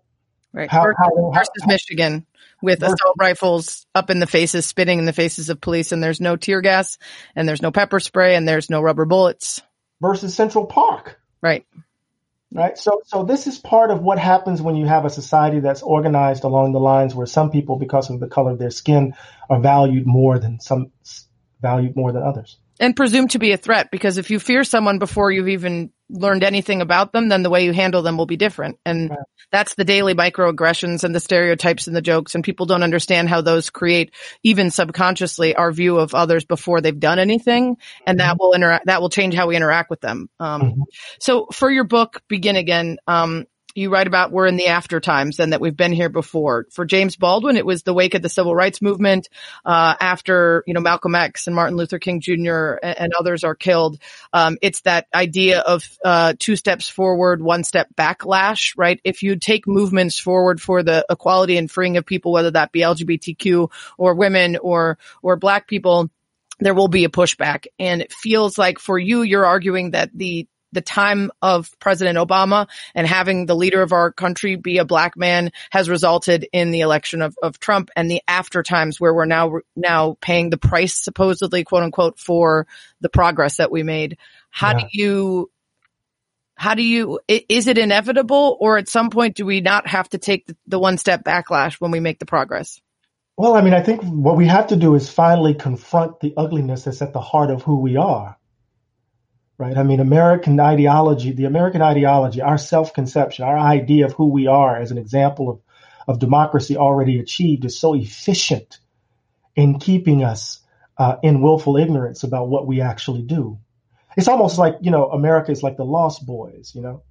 [0.52, 0.70] Right.
[0.70, 2.26] How- Versus- how- how- versus Michigan
[2.62, 6.04] with Versus- assault rifles up in the faces, spitting in the faces of police and
[6.04, 6.98] there's no tear gas
[7.36, 9.62] and there's no pepper spray and there's no rubber bullets.
[10.02, 11.20] Versus Central Park.
[11.42, 11.66] Right.
[12.56, 12.78] Right.
[12.78, 16.46] So, so this is part of what happens when you have a society that's organized
[16.46, 19.14] along the lines where some people, because of the color of their skin,
[19.50, 20.94] are valued more than some
[21.62, 22.58] valued more than others.
[22.80, 26.44] And presumed to be a threat because if you fear someone before you've even learned
[26.44, 28.78] anything about them, then the way you handle them will be different.
[28.86, 29.20] And Right.
[29.52, 32.36] that's the daily microaggressions and the stereotypes and the jokes.
[32.36, 34.12] And people don't understand how those create
[34.44, 37.78] even subconsciously our view of others before they've done anything.
[38.06, 40.30] And that will interact, that will change how we interact with them.
[40.40, 40.84] Um, Mhm.
[41.20, 45.40] so for your book, Begin Again, um, you write about we're in the after times
[45.40, 46.66] and that we've been here before.
[46.72, 49.28] For James Baldwin, it was the wake of the civil rights movement,
[49.66, 52.76] uh, after, you know, Malcolm X and Martin Luther King Jr.
[52.82, 54.00] and, and others are killed.
[54.32, 59.02] Um, it's that idea of, uh, two steps forward, one step backlash, right?
[59.04, 62.80] If you take movements forward for the equality and freeing of people, whether that be
[62.80, 66.10] LGBTQ or women or, or black people,
[66.60, 67.66] there will be a pushback.
[67.78, 72.68] And it feels like for you, you're arguing that the the time of President Obama
[72.94, 76.82] and having the leader of our country be a black man has resulted in the
[76.82, 80.94] election of, of Trump and the after times where we're now now paying the price
[80.94, 82.68] supposedly quote unquote for
[83.02, 84.18] the progress that we made.
[84.52, 85.50] How do you
[86.56, 90.18] how do you is it inevitable or at some point do we not have to
[90.18, 92.80] take the, the one step backlash when we make the progress?
[93.38, 96.86] Well, I mean, I think what we have to do is finally confront the ugliness
[96.86, 98.38] that's at the heart of who we are.
[99.58, 99.78] Right?
[99.78, 104.48] I mean, American ideology, the American ideology, our self conception, our idea of who we
[104.48, 105.62] are as an example of,
[106.08, 108.80] of democracy already achieved is so efficient
[109.56, 110.60] in keeping us
[110.98, 113.58] uh, in willful ignorance about what we actually do.
[114.18, 117.04] It's almost like, you know, America is like the lost boys, you know?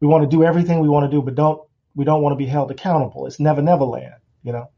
[0.00, 1.62] We want to do everything we want to do, but don't,
[1.94, 3.26] we don't want to be held accountable.
[3.26, 4.70] It's never, never land, you know?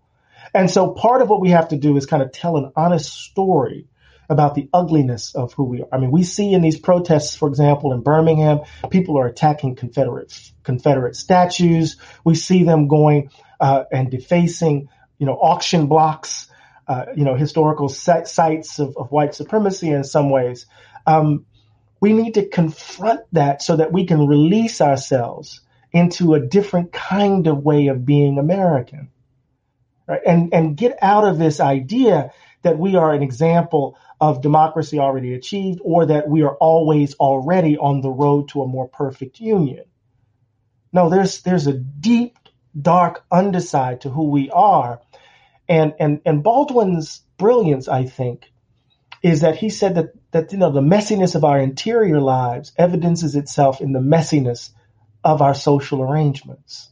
[0.54, 3.12] And so part of what we have to do is kind of tell an honest
[3.12, 3.88] story
[4.28, 5.88] about the ugliness of who we are.
[5.92, 8.60] I mean, we see in these protests, for example, in Birmingham,
[8.90, 11.96] people are attacking Confederate Confederate statues.
[12.24, 16.48] We see them going uh, and defacing, you know, auction blocks,
[16.88, 20.66] uh, you know, historical sites of, of white supremacy in some ways.
[21.06, 21.46] Um,
[22.00, 25.60] we need to confront that so that we can release ourselves
[25.92, 29.10] into a different kind of way of being American
[30.06, 30.20] right?
[30.26, 32.32] And and get out of this idea
[32.62, 37.76] that we are an example of democracy already achieved, or that we are always already
[37.76, 39.84] on the road to a more perfect union.
[40.92, 42.38] No, there's there's a deep,
[42.80, 45.00] dark underside to who we are,
[45.68, 48.50] and and and Baldwin's brilliance, I think,
[49.22, 53.36] is that he said that that you know the messiness of our interior lives evidences
[53.36, 54.70] itself in the messiness
[55.22, 56.90] of our social arrangements,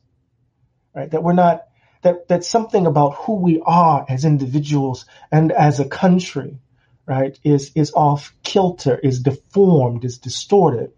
[0.95, 1.11] right?
[1.11, 1.65] That we're not
[2.05, 6.59] that that something about who we are as individuals and as a country,
[7.07, 10.93] right, is is off kilter, is deformed, is distorted.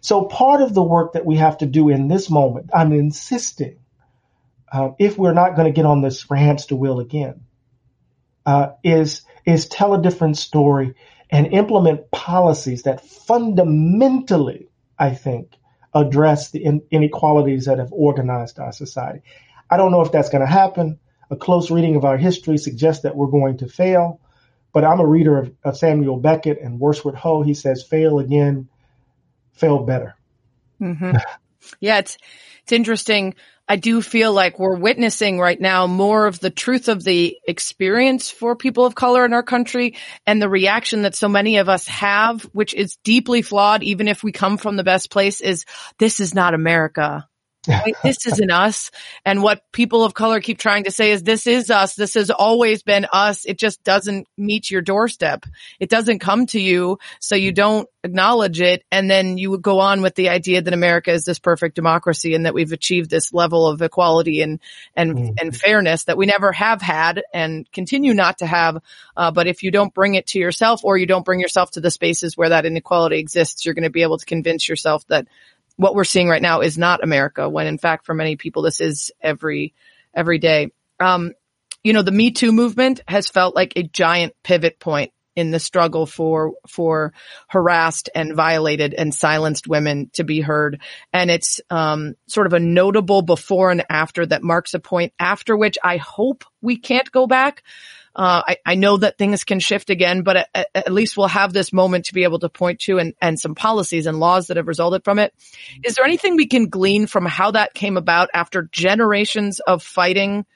[0.00, 3.78] So part of the work that we have to do in this moment, I'm insisting,
[4.70, 7.42] uh, if we're not going to get on this hamster wheel again,
[8.44, 10.94] uh, is is tell a different story
[11.30, 15.52] and implement policies that fundamentally, I think,
[15.92, 19.22] address the in- inequalities that have organized our society.
[19.70, 20.98] I don't know if that's going to happen.
[21.30, 24.20] A close reading of our history suggests that we're going to fail.
[24.72, 27.42] But I'm a reader of, of Samuel Beckett and Worstward Ho.
[27.42, 28.68] He says, fail again,
[29.52, 30.14] fail better.
[30.80, 31.16] Mm-hmm.
[31.80, 32.18] yeah, it's,
[32.62, 33.34] it's interesting.
[33.68, 38.30] I do feel like we're witnessing right now more of the truth of the experience
[38.30, 41.88] for people of color in our country and the reaction that so many of us
[41.88, 45.64] have, which is deeply flawed, even if we come from the best place is
[45.98, 47.26] this is not America.
[48.02, 48.90] This isn't us.
[49.24, 51.94] And what people of color keep trying to say is this is us.
[51.94, 53.44] This has always been us.
[53.44, 55.44] It just doesn't meet your doorstep.
[55.80, 56.98] It doesn't come to you.
[57.20, 58.84] So you don't acknowledge it.
[58.90, 62.34] And then you would go on with the idea that America is this perfect democracy
[62.34, 64.60] and that we've achieved this level of equality and,
[64.94, 65.34] and, mm-hmm.
[65.40, 68.78] and fairness that we never have had and continue not to have.
[69.16, 71.80] Uh, but if you don't bring it to yourself or you don't bring yourself to
[71.80, 75.26] the spaces where that inequality exists, you're going to be able to convince yourself that
[75.76, 78.80] what we're seeing right now is not America when in fact for many people this
[78.80, 79.74] is every,
[80.14, 80.72] every day.
[80.98, 81.32] Um,
[81.84, 85.60] you know, the Me Too movement has felt like a giant pivot point in the
[85.60, 87.12] struggle for, for
[87.48, 90.80] harassed and violated and silenced women to be heard.
[91.12, 95.56] And it's, um, sort of a notable before and after that marks a point after
[95.56, 97.62] which I hope we can't go back.
[98.16, 101.52] Uh, I, I, know that things can shift again, but at, at, least we'll have
[101.52, 104.56] this moment to be able to point to and, and some policies and laws that
[104.56, 105.34] have resulted from it.
[105.84, 110.46] Is there anything we can glean from how that came about after generations of fighting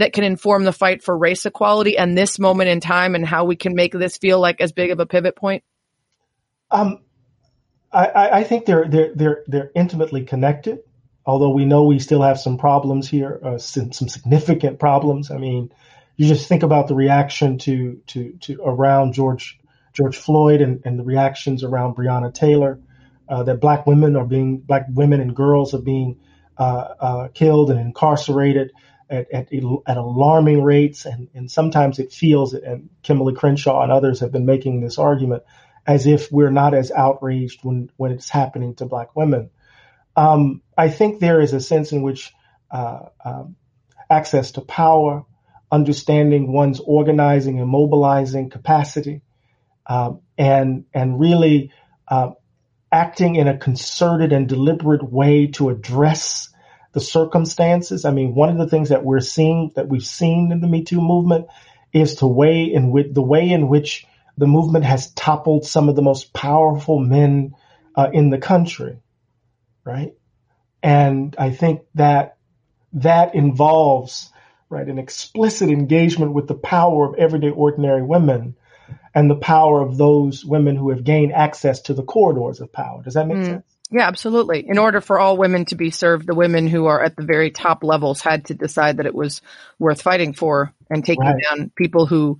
[0.00, 3.44] that can inform the fight for race equality and this moment in time and how
[3.44, 5.62] we can make this feel like as big of a pivot point?
[6.70, 7.00] Um,
[7.92, 10.80] I, I think they're, they're, they're, they're intimately connected,
[11.24, 15.30] although we know we still have some problems here, uh, some, some significant problems.
[15.30, 15.72] I mean,
[16.20, 19.58] you just think about the reaction to to to around George
[19.94, 22.78] George Floyd and, and the reactions around Breonna Taylor,
[23.26, 26.20] uh, that black women are being black women and girls are being
[26.58, 28.70] uh, uh, killed and incarcerated
[29.10, 34.20] at, at, at alarming rates, and, and sometimes it feels, and Kimberly Crenshaw and others
[34.20, 35.42] have been making this argument,
[35.86, 39.50] as if we're not as outraged when when it's happening to black women.
[40.16, 42.32] Um, I think there is a sense in which
[42.70, 43.56] uh, um,
[44.08, 45.24] access to power,
[45.72, 49.22] understanding one's organizing and mobilizing capacity,
[49.86, 51.72] um, and and really
[52.06, 52.30] uh,
[52.92, 56.50] acting in a concerted and deliberate way to address
[56.92, 58.04] the circumstances.
[58.04, 60.84] I mean, one of the things that we're seeing that we've seen in the Me
[60.84, 61.46] Too movement
[61.92, 65.96] is to way in which the way in which the movement has toppled some of
[65.96, 67.54] the most powerful men
[67.96, 68.98] uh, in the country,
[69.84, 70.14] right?
[70.82, 72.36] And I think that
[72.92, 74.30] that involves
[74.70, 74.86] right?
[74.86, 78.56] An explicit engagement with the power of everyday ordinary women
[79.14, 83.02] and the power of those women who have gained access to the corridors of power.
[83.02, 83.46] Does that make mm.
[83.46, 83.76] sense?
[83.92, 84.68] Yeah, absolutely.
[84.68, 87.50] In order for all women to be served, the women who are at the very
[87.50, 89.42] top levels had to decide that it was
[89.78, 91.42] worth fighting for and taking right.
[91.50, 92.38] down people who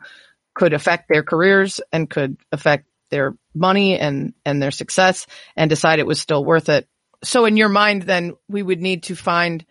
[0.54, 5.98] could affect their careers and could affect their money and, and their success and decide
[5.98, 6.86] it was still worth it.
[7.24, 9.64] So in your mind, then we would need to find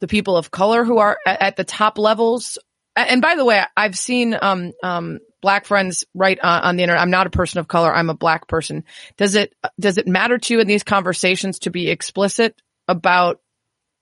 [0.00, 2.58] the people of color who are at, at the top levels.
[2.96, 7.02] And by the way, I've seen, um, um, black friends right on, on the internet.
[7.02, 7.94] I'm not a person of color.
[7.94, 8.84] I'm a black person.
[9.16, 13.40] Does it, does it matter to you in these conversations to be explicit about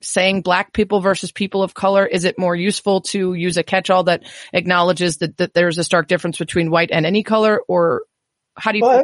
[0.00, 2.06] saying black people versus people of color?
[2.06, 6.08] Is it more useful to use a catch-all that acknowledges that, that there's a stark
[6.08, 8.02] difference between white and any color or
[8.56, 9.02] how do you well,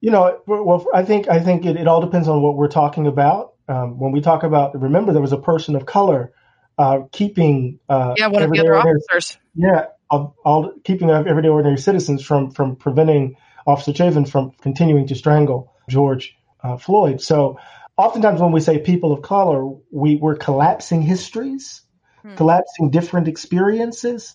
[0.00, 3.06] You know, well, I think, I think it, it all depends on what we're talking
[3.06, 6.32] about um, when we talk about, remember there was a person of color
[6.78, 11.78] uh, keeping uh, yeah one of the other officers yeah all, all, keeping everyday ordinary
[11.78, 17.20] citizens from from preventing Officer Chauvin from continuing to strangle George uh, Floyd.
[17.20, 17.58] So
[17.96, 21.82] oftentimes when we say people of color, we we're collapsing histories,
[22.22, 22.34] hmm.
[22.36, 24.34] collapsing different experiences,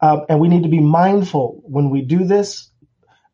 [0.00, 2.70] um, and we need to be mindful when we do this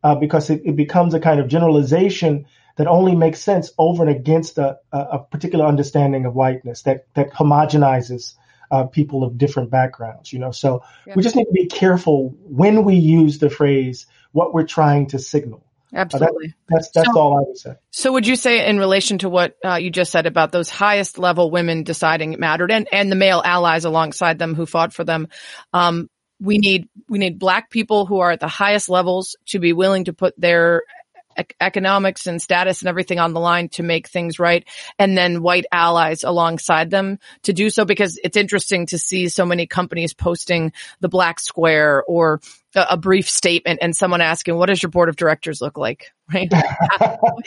[0.03, 2.45] uh, because it, it becomes a kind of generalization
[2.75, 7.31] that only makes sense over and against a, a particular understanding of whiteness that that
[7.31, 8.35] homogenizes
[8.71, 10.31] uh, people of different backgrounds.
[10.31, 11.13] You know, so yeah.
[11.15, 15.19] we just need to be careful when we use the phrase what we're trying to
[15.19, 15.63] signal.
[15.93, 16.47] Absolutely.
[16.47, 17.75] Uh, that, that's that's so, all I would say.
[17.91, 21.17] So would you say in relation to what uh, you just said about those highest
[21.17, 25.03] level women deciding it mattered and, and the male allies alongside them who fought for
[25.03, 25.29] them,
[25.73, 26.09] um,
[26.39, 30.03] we need, we need black people who are at the highest levels to be willing
[30.05, 30.83] to put their
[31.37, 34.67] ec- economics and status and everything on the line to make things right.
[34.99, 39.45] And then white allies alongside them to do so because it's interesting to see so
[39.45, 42.41] many companies posting the black square or
[42.75, 46.11] a, a brief statement and someone asking, what does your board of directors look like?
[46.33, 46.51] Right.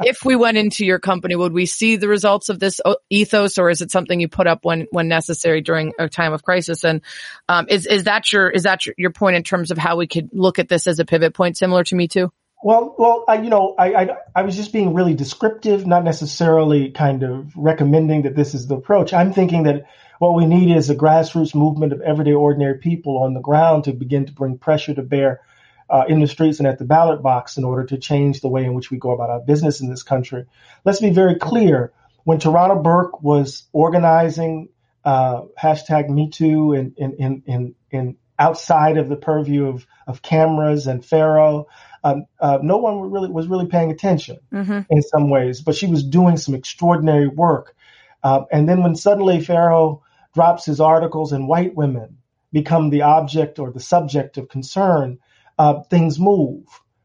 [0.07, 2.80] if we went into your company, would we see the results of this
[3.11, 6.43] ethos or is it something you put up when, when necessary during a time of
[6.43, 6.82] crisis?
[6.82, 7.03] And,
[7.47, 10.07] um, is, is that your, is that your, your point in terms of how we
[10.07, 12.32] could look at this as a pivot point similar to me too?
[12.63, 16.91] Well, well, I, you know, I, I, I was just being really descriptive, not necessarily
[16.91, 19.15] kind of recommending that this is the approach.
[19.15, 19.87] I'm thinking that
[20.19, 23.95] what we need is a grassroots movement of everyday ordinary people on the ground to
[23.95, 25.41] begin to bring pressure to bear
[25.89, 28.65] uh, in the streets and at the ballot box in order to change the way
[28.65, 30.45] in which we go about our business in this country.
[30.85, 31.93] Let's be very clear.
[32.25, 34.69] When Tarana Burke was organizing
[35.03, 40.21] uh, hashtag Me Too and in, in, in, in outside of the purview of, of
[40.21, 41.67] cameras and Farrow,
[42.03, 44.81] um, uh, no one really was really paying attention Mm-hmm.
[44.91, 47.75] in some ways, but she was doing some extraordinary work.
[48.23, 50.03] Uh, and then when suddenly Farrow
[50.35, 52.19] drops his articles and white women
[52.53, 55.19] become the object or the subject of concern,
[55.59, 56.65] uh, things move.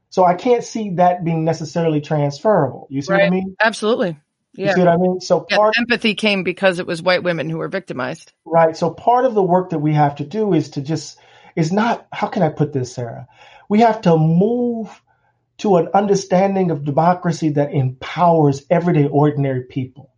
[0.09, 2.87] So I can't see that being necessarily transferable.
[2.89, 3.55] You see what I mean?
[3.61, 4.17] Absolutely.
[4.53, 4.67] Yeah.
[4.67, 5.19] You see what I mean?
[5.19, 8.31] So Yeah, part, empathy came because it was white women who were victimized.
[8.45, 8.75] right.
[8.75, 11.19] So part of the work that we have to do is to just,
[11.55, 13.27] is not, how can I put this, Sarah?
[13.69, 15.01] We have to move
[15.57, 20.11] to an understanding of democracy that empowers everyday ordinary people.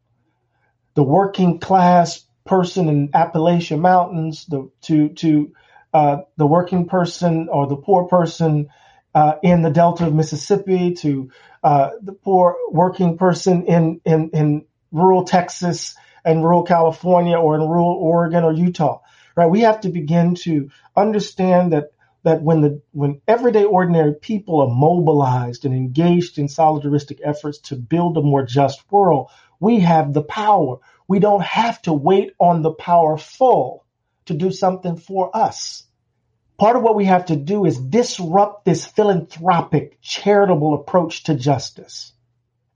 [0.96, 5.54] The working class person in Appalachian Mountains, the, to, to,
[5.94, 8.70] uh, the working person or the poor person,
[9.14, 11.32] uh, in the Delta of Mississippi to,
[11.64, 17.62] uh, the poor working person in, in, in rural Texas and rural California or in
[17.62, 19.02] rural Oregon or Utah,
[19.36, 19.50] right?
[19.50, 21.92] We have to begin to understand that
[22.28, 27.78] that when the when everyday ordinary people are mobilized and engaged in solidaristic efforts to
[27.78, 29.30] build a more just world,
[29.62, 30.80] we have the power.
[31.08, 33.86] We don't have to wait on the powerful
[34.26, 35.84] to do something for us.
[36.58, 42.12] Part of what we have to do is disrupt this philanthropic, charitable approach to justice.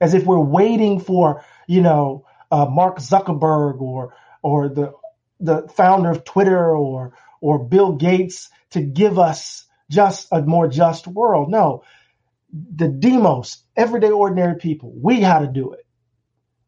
[0.00, 4.94] As if we're waiting for, you know, uh, Mark Zuckerberg or or the
[5.40, 11.06] the founder of Twitter or or Bill Gates to give us just a more just
[11.06, 11.50] world.
[11.50, 11.84] No,
[12.52, 15.86] the demos, everyday ordinary people, we got to do it.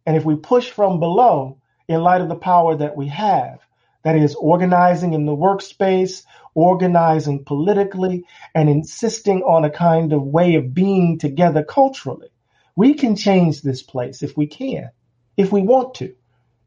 [0.04, 3.60] And if we push from below, in light of the power that we have,
[4.02, 10.56] that is organizing in the workspace, organizing politically, and insisting on a kind of way
[10.56, 12.28] of being together culturally,
[12.76, 14.90] we can change this place if we can,
[15.36, 16.14] if we want to.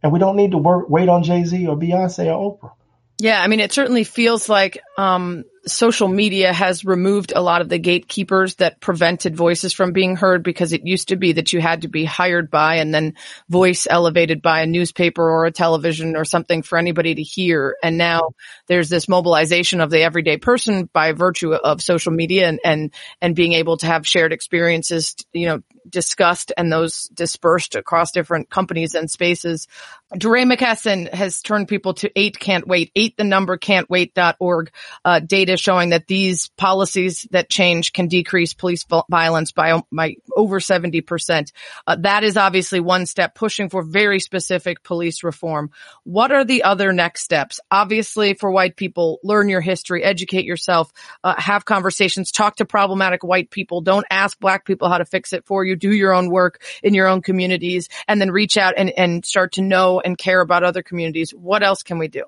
[0.02, 2.74] And we don't need to work, wait on Jay Z or Beyonce or Oprah.
[3.20, 7.70] Yeah, I mean, it certainly feels like um, social media has removed a lot of
[7.70, 11.62] the gatekeepers that prevented voices from being heard because it used to be that you
[11.62, 13.16] had to be hired by and then
[13.50, 17.76] voice elevated by a newspaper or a television or something for anybody to hear.
[17.84, 18.32] And now
[18.68, 23.36] there's this mobilization of the everyday person by virtue of social media and, and, and
[23.36, 28.96] being able to have shared experiences, you know, discussed and those dispersed across different companies
[28.96, 29.68] and spaces.
[30.16, 34.72] DeRay McKesson has turned people to eight can't wait, eight the number can't wait.org,
[35.04, 40.60] uh, data showing that these policies that change can decrease police violence by, by over
[40.60, 41.52] 70%.
[41.86, 45.72] Uh, that is obviously one step pushing for very specific police reform.
[46.04, 47.60] What are the other next steps?
[47.70, 50.92] Obviously for white people, learn your history, educate yourself,
[51.24, 53.82] uh, have conversations, talk to problematic white people.
[53.82, 55.76] Don't ask black people how to fix it for you.
[55.76, 59.54] Do your own work in your own communities and then reach out and, and start
[59.54, 61.32] to know and care about other communities.
[61.32, 62.24] What else can we do?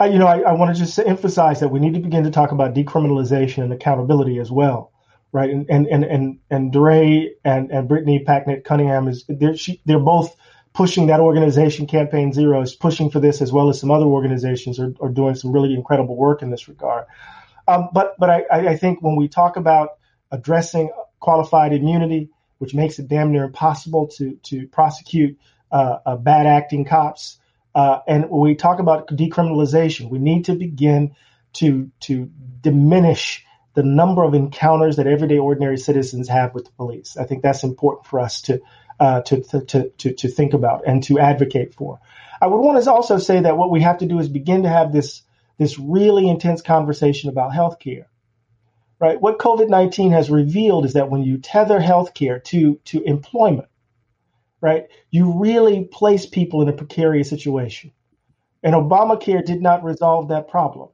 [0.00, 2.30] Uh, you know, I, I want to just emphasize that we need to begin to
[2.30, 4.92] talk about decriminalization and accountability as well,
[5.32, 5.50] right?
[5.50, 9.98] And and and and and DeRay and and Brittany Packnett Cunningham is they're she, they're
[9.98, 10.36] both
[10.74, 11.86] pushing that organization.
[11.86, 15.34] Campaign Zero is pushing for this as well as some other organizations are, are doing
[15.34, 17.06] some really incredible work in this regard.
[17.66, 19.98] Um, but but I, I think when we talk about
[20.30, 20.90] addressing
[21.20, 22.28] qualified immunity,
[22.58, 25.38] which makes it damn near impossible to to prosecute
[25.72, 27.38] uh, uh, bad acting cops.
[27.76, 31.14] Uh, and when we talk about decriminalization, we need to begin
[31.52, 32.30] to to
[32.62, 37.18] diminish the number of encounters that everyday ordinary citizens have with the police.
[37.18, 38.62] I think that's important for us to
[38.98, 42.00] uh, to, to to to think about and to advocate for.
[42.40, 44.70] I would want to also say that what we have to do is begin to
[44.70, 45.20] have this
[45.58, 48.06] this really intense conversation about healthcare.
[48.98, 49.20] Right?
[49.20, 53.68] What COVID-19 has revealed is that when you tether healthcare to to employment,
[54.66, 54.88] right?
[55.12, 57.92] You really place people in a precarious situation.
[58.64, 60.88] And Obamacare did not resolve that problem,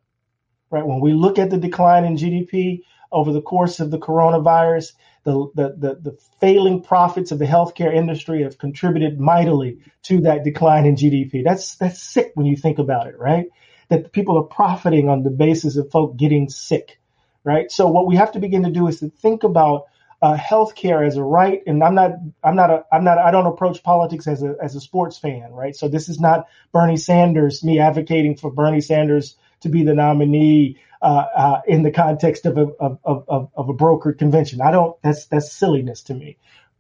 [0.70, 0.84] right?
[0.84, 4.92] When we look at the decline in GDP over the course of the coronavirus,
[5.24, 10.44] the, the, the, the failing profits of the healthcare industry have contributed mightily to that
[10.44, 11.42] decline in GDP.
[11.42, 13.46] That's, that's sick when you think about it, right?
[13.88, 17.00] That people are profiting on the basis of folk getting sick,
[17.42, 17.72] right?
[17.72, 19.84] So what we have to begin to do is to think about
[20.22, 21.62] uh, healthcare as a right.
[21.66, 22.12] And I'm not,
[22.44, 25.52] I'm not, a, I'm not, I don't approach politics as a, as a sports fan,
[25.52, 25.74] right?
[25.74, 30.78] So this is not Bernie Sanders, me advocating for Bernie Sanders to be the nominee
[31.02, 34.60] uh, uh, in the context of a, of, of, of a brokered convention.
[34.60, 36.38] I don't, that's, that's silliness to me.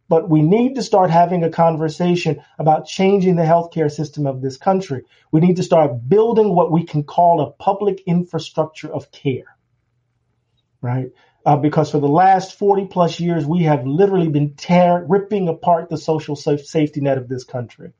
[0.08, 4.56] But we need to start having a conversation about changing the healthcare system of this
[4.56, 5.02] country.
[5.32, 9.56] We need to start building what we can call a public infrastructure of care,
[10.80, 11.10] right?
[11.44, 15.88] Uh, because for the last 40 plus years, we have literally been tear, ripping apart
[15.88, 17.92] the social safety net of this country.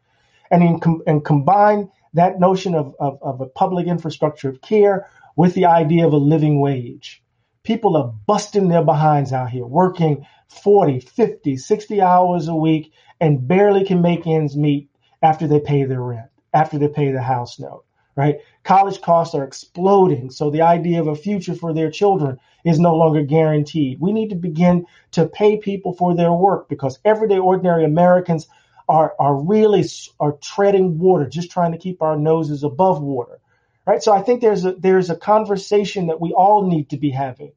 [0.51, 5.09] And, in com- and combine that notion of, of, of a public infrastructure of care
[5.35, 7.23] with the idea of a living wage.
[7.63, 13.47] People are busting their behinds out here, working 40, 50, 60 hours a week and
[13.47, 14.91] barely can make ends meet
[15.23, 17.85] after they pay their rent, after they pay the house note,
[18.17, 18.37] right?
[18.65, 20.31] College costs are exploding.
[20.31, 24.01] So the idea of a future for their children is no longer guaranteed.
[24.01, 28.47] We need to begin to pay people for their work because everyday ordinary Americans
[28.89, 29.85] are, are really
[30.21, 33.39] are treading water, just trying to keep our noses above water.
[33.85, 34.03] Right.
[34.03, 37.53] So I think there's a, there's a conversation that we all need to be having,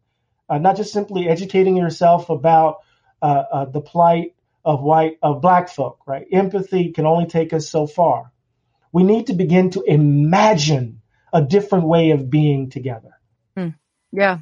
[0.49, 2.77] uh, not just simply educating yourself about
[3.21, 4.33] uh, uh, the plight
[4.63, 6.25] of white, of black folk, right?
[6.31, 8.31] Empathy can only take us so far.
[8.95, 11.01] We need to begin to imagine
[11.33, 13.19] a different way of being together.
[13.57, 13.75] Mm.
[14.13, 14.37] Yeah.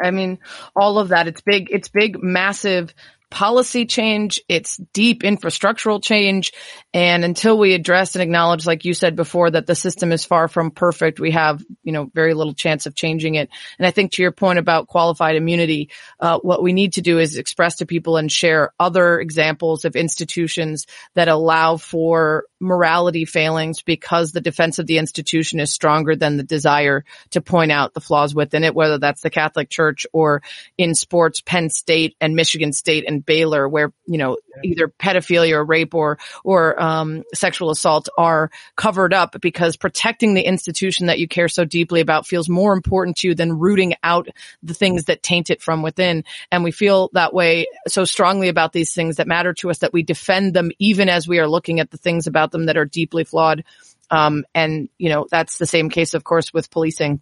[0.00, 0.38] I mean,
[0.76, 1.26] all of that.
[1.26, 2.94] It's big, it's big, massive
[3.30, 6.52] policy change, it's deep infrastructural change.
[6.94, 10.48] And until we address and acknowledge, like you said before, that the system is far
[10.48, 13.50] from perfect, we have, you know, very little chance of changing it.
[13.78, 17.18] And I think to your point about qualified immunity, uh, what we need to do
[17.18, 23.82] is express to people and share other examples of institutions that allow for morality failings
[23.82, 28.00] because the defense of the institution is stronger than the desire to point out the
[28.00, 30.42] flaws within it, whether that's the Catholic Church or
[30.76, 35.64] in sports, Penn State and Michigan State and Baylor, where, you know, either pedophilia or
[35.64, 41.28] rape or, or, um, sexual assault are covered up because protecting the institution that you
[41.28, 44.28] care so deeply about feels more important to you than rooting out
[44.62, 46.24] the things that taint it from within.
[46.50, 49.92] And we feel that way so strongly about these things that matter to us that
[49.92, 52.84] we defend them even as we are looking at the things about them that are
[52.84, 53.64] deeply flawed.
[54.10, 57.20] Um, and you know, that's the same case, of course, with policing.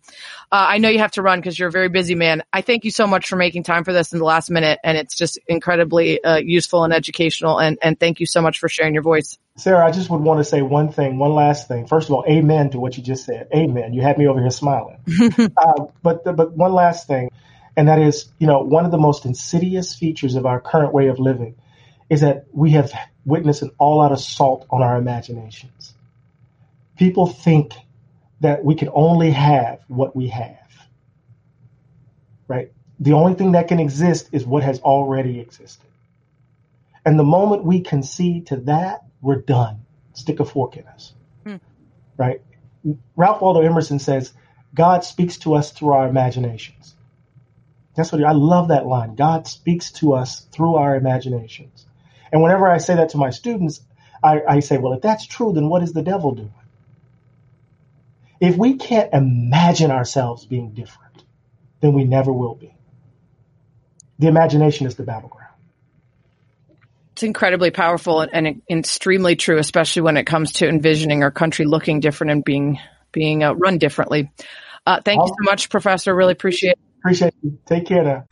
[0.53, 2.43] Uh, I know you have to run because you're a very busy man.
[2.53, 4.79] I thank you so much for making time for this in the last minute.
[4.85, 7.59] And it's just incredibly uh, useful and educational.
[7.59, 9.39] And, and thank you so much for sharing your voice.
[9.57, 11.87] Sarah, I just would want to say one thing, one last thing.
[11.87, 13.49] First of all, amen to what you just said.
[13.55, 13.95] Amen.
[13.95, 14.99] You had me over here smiling.
[15.57, 17.31] uh, but, the, but one last thing,
[17.77, 21.09] and that is, you know, one of the most insidious features of our current way
[21.09, 21.57] of living
[22.09, 22.93] is that we have
[23.25, 25.76] witnessed an all out assault on our imaginations
[26.97, 27.75] people think
[28.41, 30.57] that we can only have what we have.
[32.49, 32.73] Right?
[33.01, 35.87] The only thing that can exist is what has already existed.
[37.05, 39.85] And the moment we concede to that, we're done.
[40.15, 41.13] Stick a fork in us.
[41.45, 41.57] Hmm.
[42.17, 42.43] Right?
[43.17, 44.33] Ralph Waldo Emerson says,
[44.75, 46.95] God speaks to us through our imaginations.
[47.97, 49.15] That's what I love that line.
[49.15, 51.87] God speaks to us through our imaginations.
[52.31, 53.81] And whenever I say that to my students,
[54.23, 56.53] I, I say, well, if that's true, then what is the devil doing?
[58.41, 61.25] If we can't imagine ourselves being different,
[61.81, 62.75] then we never will be.
[64.19, 65.53] The imagination is the battleground.
[67.13, 71.65] It's incredibly powerful and, and extremely true, especially when it comes to envisioning our country
[71.65, 72.79] looking different and being
[73.13, 74.31] being uh, run differently.
[74.87, 76.15] Uh, thank you so much, Professor.
[76.15, 76.79] Really appreciate it.
[76.99, 77.59] Appreciate you.
[77.65, 78.25] Take care now.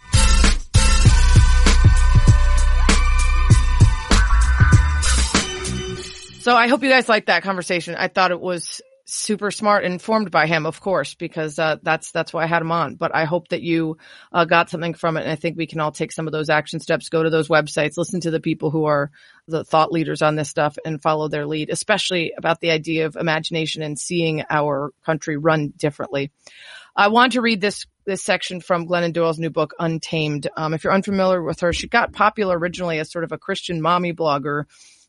[6.40, 7.94] So I hope you guys liked that conversation.
[7.94, 8.82] I thought it was
[9.14, 12.72] super smart, informed by him, of course, because uh, that's that's why I had him
[12.72, 12.96] on.
[12.96, 13.98] But I hope that you
[14.32, 16.50] uh, got something from it, and I think we can all take some of those
[16.50, 17.08] action steps.
[17.08, 19.10] Go to those websites, listen to the people who are
[19.46, 23.16] the thought leaders on this stuff, and follow their lead, especially about the idea of
[23.16, 26.30] imagination and seeing our country run differently.
[26.96, 30.48] I want to read this this section from Glennon Doyle's new book, Untamed.
[30.56, 33.80] Um, if you're unfamiliar with her, she got popular originally as sort of a Christian
[33.80, 34.64] mommy blogger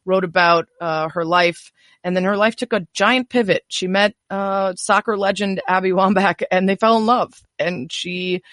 [0.06, 1.72] wrote about uh, her life,
[2.06, 3.64] and then her life took a giant pivot.
[3.68, 8.44] She met uh, soccer legend Abby Wambach, and they fell in love, and she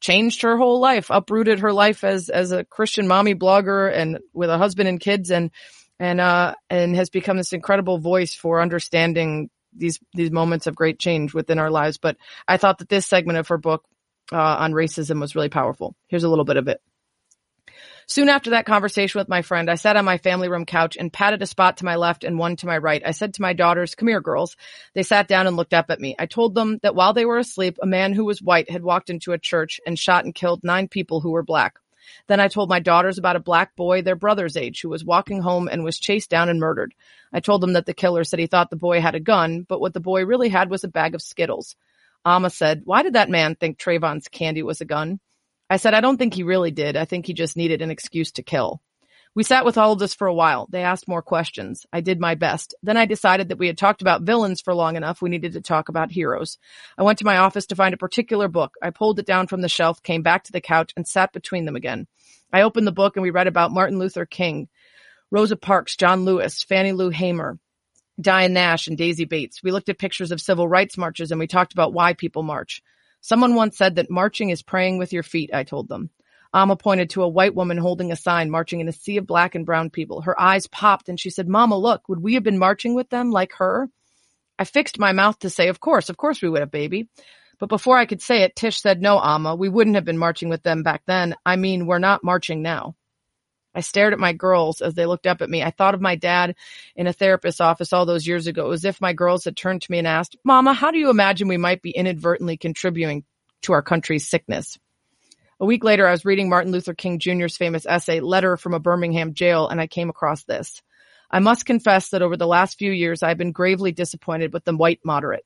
[0.00, 4.48] changed her whole life, uprooted her life as as a Christian mommy blogger, and with
[4.48, 5.50] a husband and kids, and
[6.00, 10.98] and uh and has become this incredible voice for understanding these these moments of great
[10.98, 11.98] change within our lives.
[11.98, 12.16] But
[12.48, 13.84] I thought that this segment of her book
[14.32, 15.94] uh, on racism was really powerful.
[16.08, 16.80] Here's a little bit of it.
[18.06, 21.12] Soon after that conversation with my friend, I sat on my family room couch and
[21.12, 23.02] patted a spot to my left and one to my right.
[23.04, 24.56] I said to my daughters, come here, girls.
[24.92, 26.14] They sat down and looked up at me.
[26.18, 29.08] I told them that while they were asleep, a man who was white had walked
[29.08, 31.78] into a church and shot and killed nine people who were black.
[32.26, 35.40] Then I told my daughters about a black boy their brother's age who was walking
[35.40, 36.94] home and was chased down and murdered.
[37.32, 39.80] I told them that the killer said he thought the boy had a gun, but
[39.80, 41.76] what the boy really had was a bag of Skittles.
[42.24, 45.20] Amma said, why did that man think Trayvon's candy was a gun?
[45.70, 46.96] I said, I don't think he really did.
[46.96, 48.80] I think he just needed an excuse to kill.
[49.36, 50.68] We sat with all of this for a while.
[50.70, 51.86] They asked more questions.
[51.92, 52.72] I did my best.
[52.84, 55.20] Then I decided that we had talked about villains for long enough.
[55.20, 56.56] We needed to talk about heroes.
[56.96, 58.74] I went to my office to find a particular book.
[58.80, 61.64] I pulled it down from the shelf, came back to the couch, and sat between
[61.64, 62.06] them again.
[62.52, 64.68] I opened the book and we read about Martin Luther King,
[65.32, 67.58] Rosa Parks, John Lewis, Fannie Lou Hamer,
[68.20, 69.64] Diane Nash, and Daisy Bates.
[69.64, 72.82] We looked at pictures of civil rights marches and we talked about why people march.
[73.24, 76.10] Someone once said that marching is praying with your feet, I told them.
[76.52, 79.54] Amma pointed to a white woman holding a sign marching in a sea of black
[79.54, 80.20] and brown people.
[80.20, 83.30] Her eyes popped and she said, Mama, look, would we have been marching with them
[83.30, 83.88] like her?
[84.58, 87.08] I fixed my mouth to say, of course, of course we would have, baby.
[87.58, 90.50] But before I could say it, Tish said, no, Amma, we wouldn't have been marching
[90.50, 91.34] with them back then.
[91.46, 92.94] I mean, we're not marching now.
[93.74, 95.62] I stared at my girls as they looked up at me.
[95.62, 96.54] I thought of my dad
[96.94, 99.82] in a therapist's office all those years ago, It as if my girls had turned
[99.82, 103.24] to me and asked, Mama, how do you imagine we might be inadvertently contributing
[103.62, 104.78] to our country's sickness?
[105.60, 108.80] A week later, I was reading Martin Luther King Jr.'s famous essay, Letter from a
[108.80, 110.82] Birmingham Jail, and I came across this.
[111.30, 114.76] I must confess that over the last few years, I've been gravely disappointed with the
[114.76, 115.44] white moderate.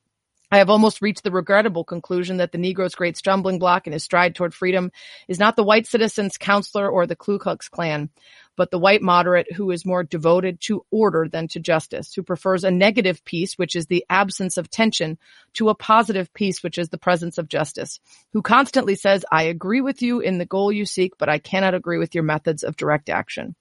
[0.51, 4.03] I have almost reached the regrettable conclusion that the Negro's great stumbling block in his
[4.03, 4.91] stride toward freedom
[5.29, 8.09] is not the white citizen's counselor or the Ku Klux Klan,
[8.57, 12.65] but the white moderate who is more devoted to order than to justice, who prefers
[12.65, 15.19] a negative peace, which is the absence of tension,
[15.53, 18.01] to a positive peace, which is the presence of justice,
[18.33, 21.75] who constantly says, I agree with you in the goal you seek, but I cannot
[21.75, 23.55] agree with your methods of direct action.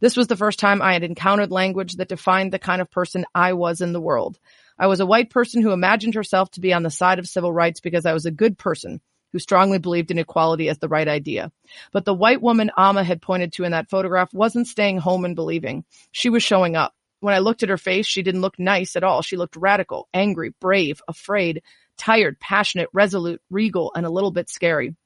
[0.00, 3.24] This was the first time I had encountered language that defined the kind of person
[3.34, 4.38] I was in the world.
[4.78, 7.52] I was a white person who imagined herself to be on the side of civil
[7.52, 9.00] rights because I was a good person
[9.32, 11.50] who strongly believed in equality as the right idea.
[11.92, 15.34] But the white woman Amma had pointed to in that photograph wasn't staying home and
[15.34, 15.84] believing.
[16.10, 16.94] She was showing up.
[17.20, 19.22] When I looked at her face, she didn't look nice at all.
[19.22, 21.62] She looked radical, angry, brave, afraid,
[21.96, 24.96] tired, passionate, resolute, regal, and a little bit scary.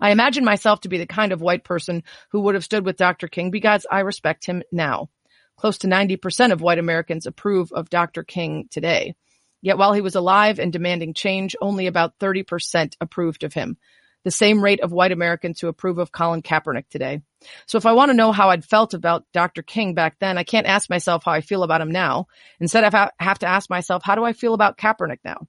[0.00, 2.96] I imagine myself to be the kind of white person who would have stood with
[2.96, 3.28] Dr.
[3.28, 5.08] King because I respect him now.
[5.56, 8.22] Close to 90% of white Americans approve of Dr.
[8.22, 9.14] King today.
[9.62, 13.78] Yet while he was alive and demanding change, only about 30% approved of him.
[14.24, 17.22] The same rate of white Americans who approve of Colin Kaepernick today.
[17.66, 19.62] So if I want to know how I'd felt about Dr.
[19.62, 22.26] King back then, I can't ask myself how I feel about him now.
[22.60, 25.46] Instead, I have to ask myself, how do I feel about Kaepernick now?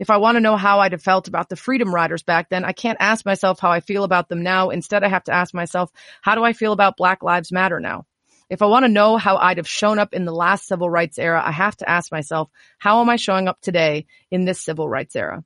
[0.00, 2.64] If I want to know how I'd have felt about the Freedom Riders back then,
[2.64, 4.70] I can't ask myself how I feel about them now.
[4.70, 5.90] Instead, I have to ask myself,
[6.20, 8.06] how do I feel about Black Lives Matter now?
[8.50, 11.18] If I want to know how I'd have shown up in the last civil rights
[11.18, 14.88] era, I have to ask myself, how am I showing up today in this civil
[14.88, 15.42] rights era?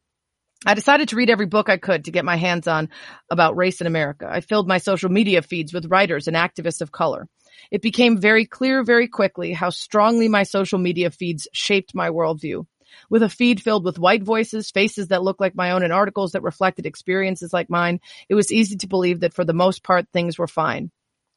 [0.66, 2.88] I decided to read every book I could to get my hands on
[3.30, 4.28] about race in America.
[4.28, 7.28] I filled my social media feeds with writers and activists of color.
[7.70, 12.66] It became very clear very quickly how strongly my social media feeds shaped my worldview.
[13.08, 16.32] With a feed filled with white voices, faces that looked like my own, and articles
[16.32, 20.08] that reflected experiences like mine, it was easy to believe that for the most part
[20.12, 20.90] things were fine.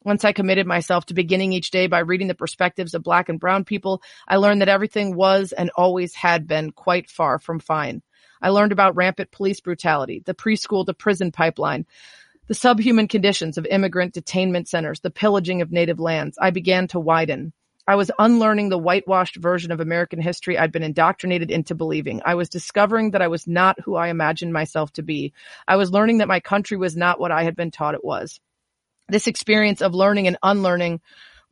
[0.04, 3.38] Once I committed myself to beginning each day by reading the perspectives of black and
[3.38, 8.02] brown people, I learned that everything was and always had been quite far from fine.
[8.40, 11.86] I learned about rampant police brutality, the preschool to prison pipeline,
[12.48, 16.36] the subhuman conditions of immigrant detainment centers, the pillaging of native lands.
[16.40, 17.52] I began to widen.
[17.86, 22.22] I was unlearning the whitewashed version of American history I'd been indoctrinated into believing.
[22.24, 25.32] I was discovering that I was not who I imagined myself to be.
[25.68, 28.40] I was learning that my country was not what I had been taught it was
[29.08, 31.00] this experience of learning and unlearning